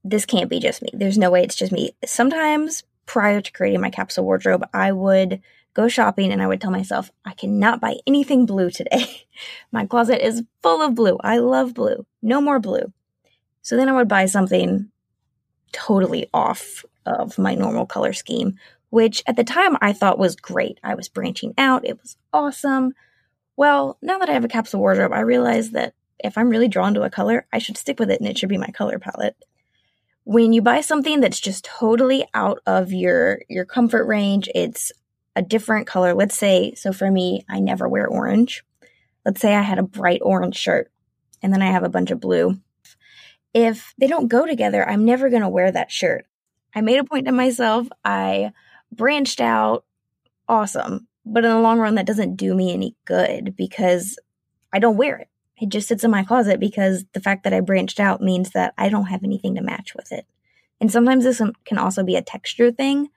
this 0.04 0.26
can't 0.26 0.50
be 0.50 0.60
just 0.60 0.82
me. 0.82 0.90
There's 0.94 1.18
no 1.18 1.30
way 1.30 1.44
it's 1.44 1.56
just 1.56 1.72
me. 1.72 1.92
Sometimes 2.06 2.84
prior 3.06 3.42
to 3.42 3.52
creating 3.52 3.82
my 3.82 3.90
capsule 3.90 4.24
wardrobe, 4.24 4.64
I 4.74 4.92
would 4.92 5.42
go 5.74 5.88
shopping 5.88 6.32
and 6.32 6.42
I 6.42 6.48
would 6.48 6.62
tell 6.62 6.72
myself, 6.72 7.12
I 7.26 7.34
cannot 7.34 7.82
buy 7.82 7.98
anything 8.06 8.46
blue 8.46 8.70
today. 8.70 9.06
my 9.72 9.86
closet 9.86 10.26
is 10.26 10.44
full 10.62 10.82
of 10.82 10.96
blue. 10.96 11.18
I 11.24 11.38
love 11.38 11.74
blue. 11.74 12.06
No 12.22 12.42
more 12.42 12.60
blue. 12.60 12.92
So 13.62 13.78
then 13.78 13.90
I 13.90 13.94
would 13.94 14.08
buy 14.08 14.26
something 14.26 14.90
totally 15.72 16.28
off 16.34 16.84
of 17.06 17.38
my 17.38 17.56
normal 17.56 17.86
color 17.86 18.14
scheme, 18.14 18.58
which 18.90 19.24
at 19.26 19.36
the 19.36 19.44
time 19.44 19.78
I 19.82 19.94
thought 19.94 20.20
was 20.20 20.36
great. 20.36 20.80
I 20.84 20.96
was 20.96 21.10
branching 21.10 21.54
out. 21.58 21.86
It 21.86 22.00
was 22.02 22.18
awesome. 22.34 22.94
Well, 23.56 23.98
now 24.02 24.18
that 24.18 24.30
I 24.30 24.34
have 24.34 24.46
a 24.46 24.50
capsule 24.50 24.80
wardrobe, 24.80 25.14
I 25.14 25.22
realize 25.22 25.72
that 25.72 25.94
if 26.24 26.38
I'm 26.38 26.50
really 26.50 26.68
drawn 26.68 26.94
to 26.96 27.04
a 27.04 27.10
color, 27.10 27.48
I 27.52 27.60
should 27.60 27.78
stick 27.78 28.00
with 28.00 28.12
it 28.12 28.20
and 28.20 28.30
it 28.30 28.38
should 28.38 28.50
be 28.50 28.58
my 28.58 28.68
color 28.68 29.00
palette 29.00 29.36
when 30.24 30.54
you 30.54 30.62
buy 30.62 30.82
something 30.82 31.20
that's 31.20 31.40
just 31.40 31.66
totally 31.66 32.26
out 32.34 32.62
of 32.66 32.92
your 32.92 33.42
your 33.50 33.66
comfort 33.66 34.06
range 34.06 34.48
it's 34.54 34.92
a 35.36 35.42
different 35.42 35.88
color. 35.88 36.14
Let's 36.14 36.38
say 36.38 36.74
so 36.76 36.92
for 36.92 37.10
me 37.10 37.46
i 37.50 37.60
never 37.60 37.88
wear 37.88 38.08
orange. 38.08 38.64
Let's 39.26 39.42
say 39.42 39.56
i 39.56 39.62
had 39.62 39.80
a 39.80 39.84
bright 39.84 40.22
orange 40.24 40.56
shirt 40.56 40.92
and 41.42 41.54
then 41.54 41.62
i 41.62 41.72
have 41.72 41.84
a 41.84 41.90
bunch 41.90 42.12
of 42.12 42.20
blue. 42.20 42.60
If 43.54 43.94
they 43.98 44.08
don't 44.08 44.28
go 44.28 44.46
together 44.46 44.88
i'm 44.88 45.06
never 45.06 45.30
going 45.30 45.42
to 45.42 45.50
wear 45.50 45.72
that 45.72 45.92
shirt. 45.92 46.26
I 46.74 46.82
made 46.82 47.00
a 47.00 47.04
point 47.04 47.26
to 47.26 47.34
myself. 47.34 47.88
I 48.06 48.54
branched 48.92 49.42
out. 49.42 49.86
Awesome. 50.48 51.08
But 51.26 51.44
in 51.46 51.52
the 51.52 51.60
long 51.60 51.80
run 51.80 51.96
that 51.96 52.08
doesn't 52.08 52.36
do 52.36 52.56
me 52.56 52.74
any 52.74 52.96
good 53.06 53.56
because 53.56 54.18
i 54.74 54.80
don't 54.80 54.98
wear 54.98 55.18
it. 55.18 55.28
It 55.62 55.70
just 55.70 55.88
sits 55.88 56.04
in 56.04 56.10
my 56.10 56.24
closet 56.24 56.60
because 56.60 57.06
the 57.14 57.20
fact 57.20 57.44
that 57.44 57.54
I 57.54 57.60
branched 57.60 58.00
out 58.00 58.20
means 58.20 58.50
that 58.52 58.74
I 58.80 58.90
don't 58.90 59.06
have 59.06 59.24
anything 59.24 59.54
to 59.56 59.62
match 59.62 59.94
with 59.96 60.12
it. 60.12 60.26
And 60.82 60.92
sometimes 60.92 61.24
this 61.24 61.40
can 61.66 61.78
also 61.78 62.04
be 62.04 62.16
a 62.16 62.24
texture 62.24 62.72
thing. 62.72 63.10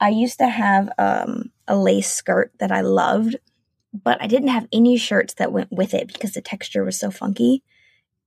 I 0.00 0.10
used 0.10 0.38
to 0.38 0.48
have 0.48 0.90
um, 0.98 1.50
a 1.66 1.76
lace 1.76 2.12
skirt 2.12 2.52
that 2.58 2.70
I 2.70 2.82
loved, 2.82 3.36
but 3.92 4.20
I 4.20 4.26
didn't 4.26 4.48
have 4.48 4.68
any 4.72 4.96
shirts 4.96 5.34
that 5.34 5.52
went 5.52 5.72
with 5.72 5.94
it 5.94 6.12
because 6.12 6.32
the 6.32 6.42
texture 6.42 6.84
was 6.84 6.98
so 6.98 7.10
funky. 7.10 7.62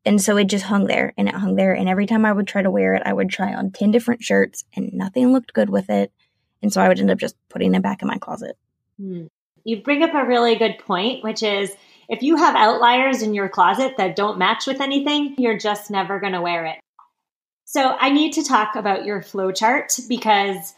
And 0.05 0.21
so 0.21 0.37
it 0.37 0.45
just 0.45 0.65
hung 0.65 0.87
there 0.87 1.13
and 1.17 1.27
it 1.27 1.35
hung 1.35 1.55
there. 1.55 1.73
And 1.73 1.89
every 1.89 2.05
time 2.05 2.25
I 2.25 2.31
would 2.31 2.47
try 2.47 2.61
to 2.61 2.71
wear 2.71 2.95
it, 2.95 3.03
I 3.05 3.13
would 3.13 3.29
try 3.29 3.53
on 3.53 3.71
10 3.71 3.91
different 3.91 4.23
shirts 4.23 4.63
and 4.75 4.93
nothing 4.93 5.31
looked 5.31 5.53
good 5.53 5.69
with 5.69 5.89
it. 5.89 6.11
And 6.61 6.73
so 6.73 6.81
I 6.81 6.87
would 6.87 6.99
end 6.99 7.11
up 7.11 7.17
just 7.17 7.35
putting 7.49 7.75
it 7.75 7.83
back 7.83 8.01
in 8.01 8.07
my 8.07 8.17
closet. 8.17 8.57
Hmm. 8.99 9.27
You 9.63 9.83
bring 9.83 10.03
up 10.03 10.13
a 10.13 10.25
really 10.25 10.55
good 10.55 10.79
point, 10.79 11.23
which 11.23 11.43
is 11.43 11.71
if 12.07 12.23
you 12.23 12.37
have 12.37 12.55
outliers 12.55 13.21
in 13.21 13.33
your 13.33 13.49
closet 13.49 13.97
that 13.97 14.15
don't 14.15 14.39
match 14.39 14.65
with 14.65 14.81
anything, 14.81 15.35
you're 15.37 15.59
just 15.59 15.91
never 15.91 16.19
going 16.19 16.33
to 16.33 16.41
wear 16.41 16.65
it. 16.65 16.79
So 17.65 17.95
I 17.99 18.09
need 18.09 18.33
to 18.33 18.43
talk 18.43 18.75
about 18.75 19.05
your 19.05 19.21
flow 19.21 19.51
chart 19.51 19.95
because 20.07 20.73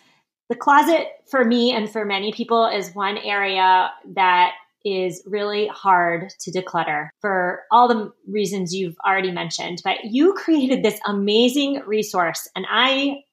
the 0.51 0.57
closet 0.57 1.07
for 1.29 1.45
me 1.45 1.71
and 1.71 1.89
for 1.89 2.03
many 2.03 2.33
people 2.33 2.67
is 2.67 2.93
one 2.93 3.17
area 3.17 3.89
that 4.15 4.51
is 4.83 5.23
really 5.25 5.67
hard 5.67 6.29
to 6.41 6.51
declutter 6.51 7.07
for 7.21 7.61
all 7.71 7.87
the 7.87 8.11
reasons 8.27 8.75
you've 8.75 8.97
already 9.07 9.31
mentioned. 9.31 9.79
But 9.81 10.03
you 10.03 10.33
created 10.33 10.83
this 10.83 10.99
amazing 11.07 11.83
resource, 11.87 12.49
and 12.53 12.65
I, 12.69 13.23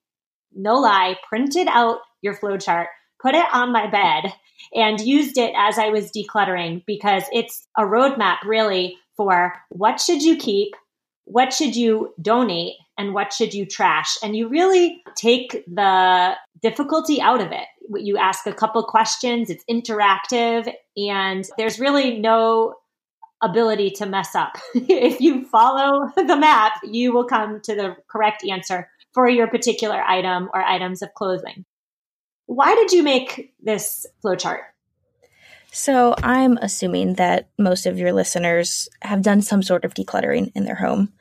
no 0.54 0.76
lie, 0.76 1.16
printed 1.28 1.66
out 1.66 1.98
your 2.22 2.34
flow 2.34 2.56
chart, 2.56 2.86
put 3.20 3.34
it 3.34 3.46
on 3.52 3.72
my 3.72 3.90
bed, 3.90 4.32
and 4.72 5.00
used 5.00 5.38
it 5.38 5.52
as 5.56 5.76
I 5.76 5.88
was 5.88 6.12
decluttering 6.12 6.84
because 6.86 7.24
it's 7.32 7.66
a 7.76 7.82
roadmap 7.82 8.44
really 8.44 8.96
for 9.16 9.54
what 9.70 10.00
should 10.00 10.22
you 10.22 10.36
keep, 10.36 10.68
what 11.24 11.52
should 11.52 11.74
you 11.74 12.14
donate, 12.22 12.74
and 12.98 13.14
what 13.14 13.32
should 13.32 13.54
you 13.54 13.64
trash. 13.64 14.18
And 14.22 14.36
you 14.36 14.48
really 14.48 15.02
take 15.16 15.64
the 15.66 16.34
difficulty 16.60 17.20
out 17.20 17.40
of 17.40 17.52
it. 17.52 17.66
You 17.94 18.18
ask 18.18 18.46
a 18.46 18.52
couple 18.52 18.82
questions, 18.82 19.48
it's 19.48 19.64
interactive, 19.70 20.70
and 20.96 21.48
there's 21.56 21.78
really 21.78 22.18
no 22.18 22.74
ability 23.40 23.90
to 23.90 24.06
mess 24.06 24.34
up. 24.34 24.58
if 24.74 25.20
you 25.20 25.44
follow 25.46 26.10
the 26.16 26.36
map, 26.36 26.72
you 26.84 27.12
will 27.12 27.24
come 27.24 27.60
to 27.62 27.74
the 27.74 27.96
correct 28.08 28.44
answer 28.44 28.90
for 29.14 29.28
your 29.28 29.46
particular 29.46 30.02
item 30.02 30.50
or 30.52 30.62
items 30.62 31.02
of 31.02 31.14
clothing. 31.14 31.64
Why 32.46 32.74
did 32.74 32.92
you 32.92 33.02
make 33.02 33.54
this 33.62 34.06
flowchart? 34.24 34.60
So, 35.70 36.14
I'm 36.22 36.56
assuming 36.58 37.14
that 37.14 37.50
most 37.58 37.84
of 37.84 37.98
your 37.98 38.12
listeners 38.12 38.88
have 39.02 39.20
done 39.20 39.42
some 39.42 39.62
sort 39.62 39.84
of 39.84 39.92
decluttering 39.92 40.50
in 40.54 40.64
their 40.64 40.76
home. 40.76 41.12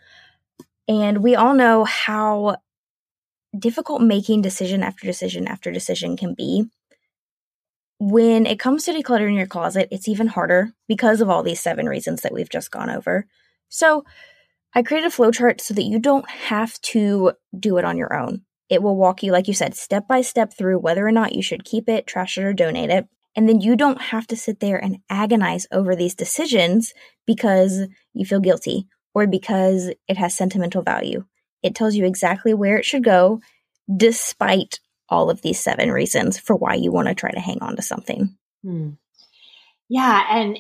And 0.87 1.19
we 1.19 1.35
all 1.35 1.53
know 1.53 1.83
how 1.83 2.57
difficult 3.57 4.01
making 4.01 4.41
decision 4.41 4.83
after 4.83 5.05
decision 5.05 5.47
after 5.47 5.71
decision 5.71 6.17
can 6.17 6.33
be. 6.33 6.65
When 7.99 8.45
it 8.45 8.59
comes 8.59 8.85
to 8.85 8.93
decluttering 8.93 9.35
your 9.35 9.47
closet, 9.47 9.87
it's 9.91 10.07
even 10.07 10.27
harder 10.27 10.71
because 10.87 11.19
of 11.19 11.29
all 11.29 11.43
these 11.43 11.59
seven 11.59 11.87
reasons 11.87 12.21
that 12.21 12.33
we've 12.33 12.49
just 12.49 12.71
gone 12.71 12.89
over. 12.89 13.25
So, 13.69 14.03
I 14.75 14.83
created 14.83 15.11
a 15.11 15.15
flowchart 15.15 15.59
so 15.59 15.73
that 15.73 15.85
you 15.85 15.97
don't 15.97 16.29
have 16.29 16.79
to 16.81 17.31
do 17.57 17.77
it 17.77 17.85
on 17.85 17.97
your 17.97 18.15
own. 18.15 18.41
It 18.69 18.83
will 18.83 18.95
walk 18.95 19.23
you, 19.23 19.31
like 19.31 19.47
you 19.47 19.53
said, 19.53 19.75
step 19.75 20.07
by 20.07 20.21
step 20.21 20.53
through 20.53 20.79
whether 20.79 21.07
or 21.07 21.11
not 21.11 21.33
you 21.33 21.41
should 21.41 21.63
keep 21.63 21.89
it, 21.89 22.05
trash 22.05 22.37
it, 22.37 22.43
or 22.43 22.53
donate 22.53 22.91
it. 22.91 23.07
And 23.35 23.47
then 23.47 23.61
you 23.61 23.75
don't 23.75 24.01
have 24.01 24.27
to 24.27 24.35
sit 24.35 24.59
there 24.59 24.77
and 24.77 24.97
agonize 25.09 25.67
over 25.71 25.95
these 25.95 26.15
decisions 26.15 26.93
because 27.25 27.87
you 28.13 28.25
feel 28.25 28.39
guilty 28.39 28.87
or 29.17 29.25
because 29.25 29.89
it 30.07 30.15
has 30.15 30.37
sentimental 30.37 30.83
value. 30.83 31.25
It 31.63 31.73
tells 31.73 31.95
you 31.95 32.05
exactly 32.05 32.53
where 32.53 32.77
it 32.77 32.85
should 32.85 33.03
go, 33.03 33.41
despite 33.95 34.79
all 35.09 35.31
of 35.31 35.41
these 35.41 35.59
seven 35.59 35.91
reasons 35.91 36.37
for 36.37 36.55
why 36.55 36.75
you 36.75 36.91
want 36.91 37.07
to 37.07 37.15
try 37.15 37.31
to 37.31 37.39
hang 37.39 37.57
on 37.61 37.75
to 37.77 37.81
something. 37.81 38.37
Hmm. 38.63 38.89
Yeah. 39.89 40.23
And 40.29 40.59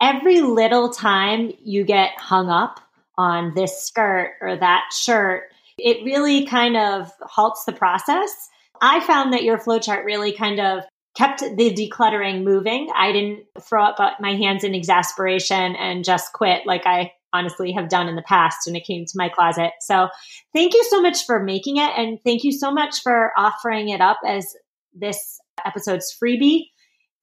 every 0.00 0.40
little 0.40 0.88
time 0.88 1.52
you 1.62 1.84
get 1.84 2.12
hung 2.16 2.48
up 2.48 2.80
on 3.18 3.52
this 3.54 3.82
skirt 3.82 4.36
or 4.40 4.56
that 4.56 4.84
shirt, 4.90 5.52
it 5.76 6.02
really 6.02 6.46
kind 6.46 6.78
of 6.78 7.12
halts 7.20 7.64
the 7.66 7.74
process. 7.74 8.48
I 8.80 9.00
found 9.00 9.34
that 9.34 9.44
your 9.44 9.58
flowchart 9.58 10.06
really 10.06 10.32
kind 10.32 10.60
of 10.60 10.84
kept 11.14 11.40
the 11.40 11.74
decluttering 11.74 12.42
moving. 12.42 12.88
I 12.94 13.12
didn't 13.12 13.44
throw 13.60 13.84
up 13.84 14.18
my 14.18 14.34
hands 14.34 14.64
in 14.64 14.74
exasperation 14.74 15.76
and 15.76 16.04
just 16.04 16.32
quit 16.32 16.64
like 16.64 16.86
I 16.86 17.12
honestly 17.32 17.72
have 17.72 17.88
done 17.88 18.08
in 18.08 18.16
the 18.16 18.22
past 18.22 18.66
when 18.66 18.76
it 18.76 18.84
came 18.84 19.04
to 19.04 19.12
my 19.16 19.28
closet. 19.28 19.72
So 19.80 20.08
thank 20.54 20.74
you 20.74 20.84
so 20.84 21.00
much 21.00 21.24
for 21.26 21.42
making 21.42 21.76
it. 21.76 21.90
And 21.96 22.18
thank 22.24 22.44
you 22.44 22.52
so 22.52 22.72
much 22.72 23.02
for 23.02 23.32
offering 23.36 23.88
it 23.90 24.00
up 24.00 24.18
as 24.26 24.46
this 24.94 25.40
episode's 25.64 26.16
freebie. 26.22 26.66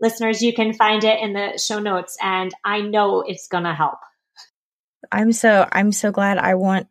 Listeners, 0.01 0.41
you 0.41 0.53
can 0.53 0.73
find 0.73 1.03
it 1.03 1.19
in 1.21 1.33
the 1.33 1.57
show 1.57 1.79
notes 1.79 2.17
and 2.21 2.53
I 2.63 2.81
know 2.81 3.21
it's 3.21 3.47
going 3.47 3.63
to 3.63 3.73
help. 3.73 3.97
I'm 5.11 5.31
so 5.31 5.67
I'm 5.71 5.91
so 5.91 6.11
glad 6.11 6.37
I 6.37 6.55
want 6.55 6.87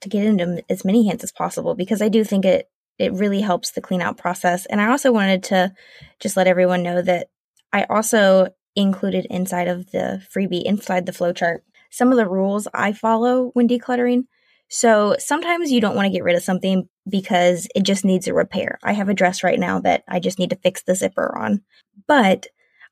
to 0.00 0.08
get 0.08 0.24
into 0.24 0.62
as 0.68 0.84
many 0.84 1.06
hands 1.06 1.22
as 1.22 1.32
possible 1.32 1.74
because 1.74 2.02
I 2.02 2.08
do 2.08 2.24
think 2.24 2.44
it 2.44 2.68
it 2.98 3.12
really 3.12 3.40
helps 3.40 3.70
the 3.70 3.80
clean 3.80 4.02
out 4.02 4.16
process. 4.16 4.66
And 4.66 4.80
I 4.80 4.90
also 4.90 5.12
wanted 5.12 5.44
to 5.44 5.72
just 6.20 6.36
let 6.36 6.46
everyone 6.46 6.82
know 6.82 7.02
that 7.02 7.28
I 7.72 7.84
also 7.84 8.48
included 8.76 9.26
inside 9.28 9.68
of 9.68 9.90
the 9.90 10.22
freebie 10.34 10.62
inside 10.62 11.06
the 11.06 11.12
flowchart 11.12 11.60
some 11.92 12.10
of 12.10 12.16
the 12.16 12.28
rules 12.28 12.66
I 12.74 12.92
follow 12.92 13.50
when 13.52 13.68
decluttering. 13.68 14.24
So 14.68 15.16
sometimes 15.18 15.70
you 15.70 15.82
don't 15.82 15.94
want 15.94 16.06
to 16.06 16.12
get 16.12 16.24
rid 16.24 16.34
of 16.34 16.42
something 16.42 16.88
because 17.06 17.68
it 17.74 17.82
just 17.82 18.04
needs 18.04 18.26
a 18.26 18.34
repair. 18.34 18.78
I 18.82 18.94
have 18.94 19.10
a 19.10 19.14
dress 19.14 19.44
right 19.44 19.60
now 19.60 19.80
that 19.80 20.02
I 20.08 20.18
just 20.18 20.38
need 20.38 20.50
to 20.50 20.56
fix 20.56 20.82
the 20.82 20.94
zipper 20.94 21.36
on. 21.36 21.60
But 22.08 22.46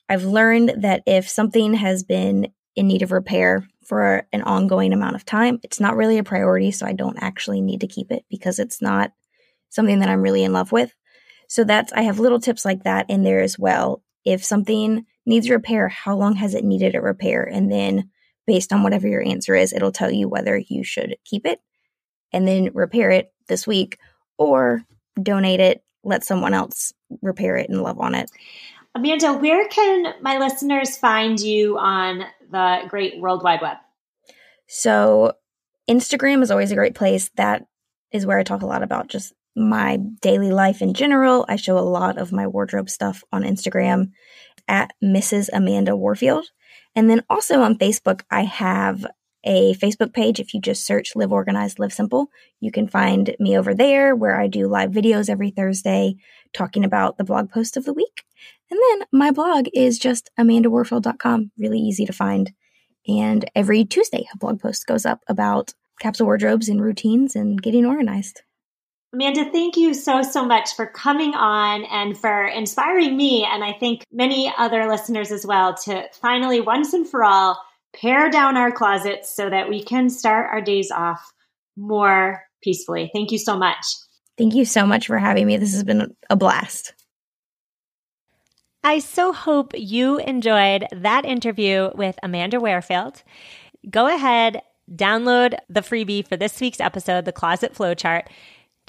I've 0.08 0.24
learned 0.24 0.82
that 0.82 1.02
if 1.06 1.28
something 1.28 1.72
has 1.74 2.02
been 2.02 2.52
in 2.76 2.86
need 2.86 3.00
of 3.00 3.10
repair 3.10 3.66
for 3.86 4.26
an 4.32 4.42
ongoing 4.42 4.92
amount 4.92 5.16
of 5.16 5.24
time, 5.24 5.58
it's 5.62 5.80
not 5.80 5.96
really 5.96 6.18
a 6.18 6.24
priority. 6.24 6.70
So 6.70 6.86
I 6.86 6.92
don't 6.92 7.22
actually 7.22 7.62
need 7.62 7.80
to 7.80 7.88
keep 7.88 8.12
it 8.12 8.26
because 8.28 8.58
it's 8.58 8.82
not 8.82 9.12
something 9.70 10.00
that 10.00 10.10
I'm 10.10 10.20
really 10.20 10.44
in 10.44 10.52
love 10.52 10.72
with. 10.72 10.94
So 11.48 11.64
that's, 11.64 11.92
I 11.94 12.02
have 12.02 12.18
little 12.18 12.40
tips 12.40 12.66
like 12.66 12.84
that 12.84 13.08
in 13.08 13.22
there 13.22 13.40
as 13.40 13.58
well. 13.58 14.02
If 14.26 14.44
something 14.44 15.06
needs 15.24 15.48
repair, 15.48 15.88
how 15.88 16.16
long 16.16 16.34
has 16.34 16.54
it 16.54 16.64
needed 16.64 16.94
a 16.94 17.00
repair? 17.00 17.42
And 17.42 17.72
then 17.72 18.10
based 18.50 18.72
on 18.72 18.82
whatever 18.82 19.06
your 19.06 19.24
answer 19.24 19.54
is, 19.54 19.72
it'll 19.72 19.92
tell 19.92 20.10
you 20.10 20.28
whether 20.28 20.58
you 20.58 20.82
should 20.82 21.14
keep 21.24 21.46
it 21.46 21.60
and 22.32 22.48
then 22.48 22.68
repair 22.74 23.08
it 23.10 23.32
this 23.46 23.64
week 23.64 23.96
or 24.38 24.82
donate 25.22 25.60
it, 25.60 25.84
let 26.02 26.24
someone 26.24 26.52
else 26.52 26.92
repair 27.22 27.56
it 27.56 27.70
and 27.70 27.80
love 27.80 28.00
on 28.00 28.12
it. 28.16 28.28
Amanda, 28.96 29.34
where 29.34 29.68
can 29.68 30.14
my 30.20 30.38
listeners 30.38 30.96
find 30.96 31.38
you 31.38 31.78
on 31.78 32.24
the 32.50 32.80
great 32.88 33.20
World 33.20 33.44
Wide 33.44 33.62
Web? 33.62 33.76
So, 34.66 35.34
Instagram 35.88 36.42
is 36.42 36.50
always 36.50 36.72
a 36.72 36.76
great 36.76 36.96
place. 36.96 37.30
That 37.36 37.66
is 38.10 38.26
where 38.26 38.40
I 38.40 38.42
talk 38.42 38.62
a 38.62 38.66
lot 38.66 38.82
about 38.82 39.06
just 39.06 39.32
my 39.54 39.98
daily 40.22 40.50
life 40.50 40.82
in 40.82 40.94
general. 40.94 41.46
I 41.48 41.54
show 41.54 41.78
a 41.78 41.86
lot 41.98 42.18
of 42.18 42.32
my 42.32 42.48
wardrobe 42.48 42.90
stuff 42.90 43.22
on 43.30 43.44
Instagram 43.44 44.10
at 44.66 44.90
Mrs. 45.00 45.50
Amanda 45.52 45.94
Warfield. 45.94 46.46
And 47.00 47.08
then 47.08 47.24
also 47.30 47.62
on 47.62 47.78
Facebook, 47.78 48.24
I 48.30 48.42
have 48.42 49.06
a 49.42 49.72
Facebook 49.76 50.12
page. 50.12 50.38
If 50.38 50.52
you 50.52 50.60
just 50.60 50.84
search 50.84 51.16
Live 51.16 51.32
Organized, 51.32 51.78
Live 51.78 51.94
Simple, 51.94 52.26
you 52.60 52.70
can 52.70 52.86
find 52.86 53.34
me 53.40 53.56
over 53.56 53.74
there 53.74 54.14
where 54.14 54.38
I 54.38 54.48
do 54.48 54.68
live 54.68 54.90
videos 54.90 55.30
every 55.30 55.48
Thursday 55.48 56.16
talking 56.52 56.84
about 56.84 57.16
the 57.16 57.24
blog 57.24 57.50
post 57.50 57.78
of 57.78 57.86
the 57.86 57.94
week. 57.94 58.24
And 58.70 58.78
then 58.78 59.08
my 59.12 59.30
blog 59.30 59.68
is 59.72 59.98
just 59.98 60.28
amandawarfield.com, 60.38 61.52
really 61.56 61.78
easy 61.78 62.04
to 62.04 62.12
find. 62.12 62.52
And 63.08 63.50
every 63.54 63.86
Tuesday, 63.86 64.28
a 64.34 64.36
blog 64.36 64.60
post 64.60 64.86
goes 64.86 65.06
up 65.06 65.20
about 65.26 65.72
capsule 66.00 66.26
wardrobes 66.26 66.68
and 66.68 66.82
routines 66.82 67.34
and 67.34 67.62
getting 67.62 67.86
organized. 67.86 68.42
Amanda, 69.12 69.50
thank 69.50 69.76
you 69.76 69.92
so, 69.92 70.22
so 70.22 70.44
much 70.44 70.76
for 70.76 70.86
coming 70.86 71.34
on 71.34 71.84
and 71.86 72.16
for 72.16 72.46
inspiring 72.46 73.16
me, 73.16 73.44
and 73.44 73.64
I 73.64 73.72
think 73.72 74.04
many 74.12 74.52
other 74.56 74.86
listeners 74.86 75.32
as 75.32 75.44
well, 75.44 75.74
to 75.84 76.04
finally, 76.12 76.60
once 76.60 76.92
and 76.92 77.08
for 77.08 77.24
all, 77.24 77.60
pare 77.92 78.30
down 78.30 78.56
our 78.56 78.70
closets 78.70 79.34
so 79.34 79.50
that 79.50 79.68
we 79.68 79.82
can 79.82 80.10
start 80.10 80.48
our 80.52 80.60
days 80.60 80.92
off 80.92 81.32
more 81.76 82.44
peacefully. 82.62 83.10
Thank 83.12 83.32
you 83.32 83.38
so 83.38 83.56
much. 83.56 83.84
Thank 84.38 84.54
you 84.54 84.64
so 84.64 84.86
much 84.86 85.08
for 85.08 85.18
having 85.18 85.46
me. 85.46 85.56
This 85.56 85.74
has 85.74 85.82
been 85.82 86.14
a 86.30 86.36
blast. 86.36 86.94
I 88.84 89.00
so 89.00 89.32
hope 89.32 89.72
you 89.76 90.18
enjoyed 90.18 90.86
that 90.92 91.24
interview 91.24 91.90
with 91.94 92.16
Amanda 92.22 92.60
Warfield. 92.60 93.22
Go 93.90 94.06
ahead, 94.06 94.62
download 94.90 95.58
the 95.68 95.80
freebie 95.80 96.26
for 96.26 96.36
this 96.36 96.60
week's 96.60 96.80
episode, 96.80 97.24
the 97.24 97.32
Closet 97.32 97.74
Flowchart. 97.74 98.28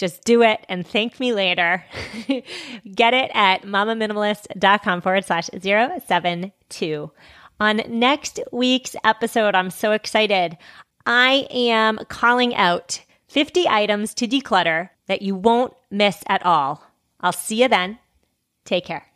Just 0.02 0.24
do 0.24 0.42
it 0.42 0.66
and 0.68 0.86
thank 0.86 1.20
me 1.20 1.32
later. 1.32 1.86
Get 2.28 3.14
it 3.14 3.30
at 3.36 3.62
mamaminimalist.com 3.62 5.00
forward 5.00 5.26
slash 5.26 5.48
072. 5.54 7.12
On 7.60 7.82
next 7.88 8.40
week's 8.52 8.96
episode, 9.04 9.54
I'm 9.54 9.70
so 9.70 9.92
excited. 9.92 10.58
I 11.06 11.46
am 11.52 12.00
calling 12.10 12.56
out 12.56 13.02
50 13.28 13.68
items 13.68 14.16
to 14.16 14.28
declutter 14.28 14.90
that 15.06 15.22
you 15.22 15.36
won't 15.36 15.76
miss 15.92 16.24
at 16.26 16.44
all. 16.44 16.84
I'll 17.20 17.32
see 17.32 17.62
you 17.62 17.68
then. 17.68 18.00
Take 18.66 18.86
care. 18.86 19.11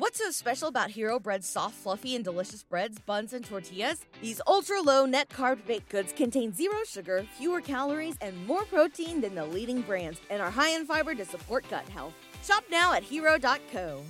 What's 0.00 0.16
so 0.16 0.30
special 0.30 0.68
about 0.68 0.88
Hero 0.88 1.20
Bread's 1.20 1.46
soft, 1.46 1.74
fluffy, 1.74 2.16
and 2.16 2.24
delicious 2.24 2.62
breads, 2.62 2.98
buns, 3.00 3.34
and 3.34 3.44
tortillas? 3.44 4.06
These 4.22 4.40
ultra 4.46 4.80
low 4.80 5.04
net 5.04 5.28
carb 5.28 5.66
baked 5.66 5.90
goods 5.90 6.14
contain 6.14 6.54
zero 6.54 6.78
sugar, 6.86 7.26
fewer 7.36 7.60
calories, 7.60 8.16
and 8.22 8.46
more 8.46 8.64
protein 8.64 9.20
than 9.20 9.34
the 9.34 9.44
leading 9.44 9.82
brands, 9.82 10.18
and 10.30 10.40
are 10.40 10.50
high 10.50 10.70
in 10.70 10.86
fiber 10.86 11.14
to 11.14 11.26
support 11.26 11.68
gut 11.68 11.86
health. 11.90 12.14
Shop 12.42 12.64
now 12.70 12.94
at 12.94 13.02
hero.co. 13.02 14.00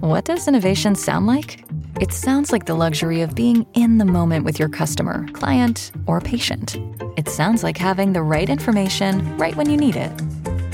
What 0.00 0.24
does 0.24 0.48
innovation 0.48 0.94
sound 0.94 1.26
like? 1.26 1.62
It 2.00 2.10
sounds 2.14 2.52
like 2.52 2.64
the 2.64 2.74
luxury 2.74 3.20
of 3.20 3.34
being 3.34 3.66
in 3.74 3.98
the 3.98 4.06
moment 4.06 4.46
with 4.46 4.58
your 4.58 4.70
customer, 4.70 5.28
client, 5.34 5.92
or 6.06 6.22
patient. 6.22 6.78
It 7.18 7.28
sounds 7.28 7.62
like 7.62 7.76
having 7.76 8.14
the 8.14 8.22
right 8.22 8.48
information 8.48 9.36
right 9.36 9.54
when 9.56 9.68
you 9.68 9.76
need 9.76 9.96
it 9.96 10.10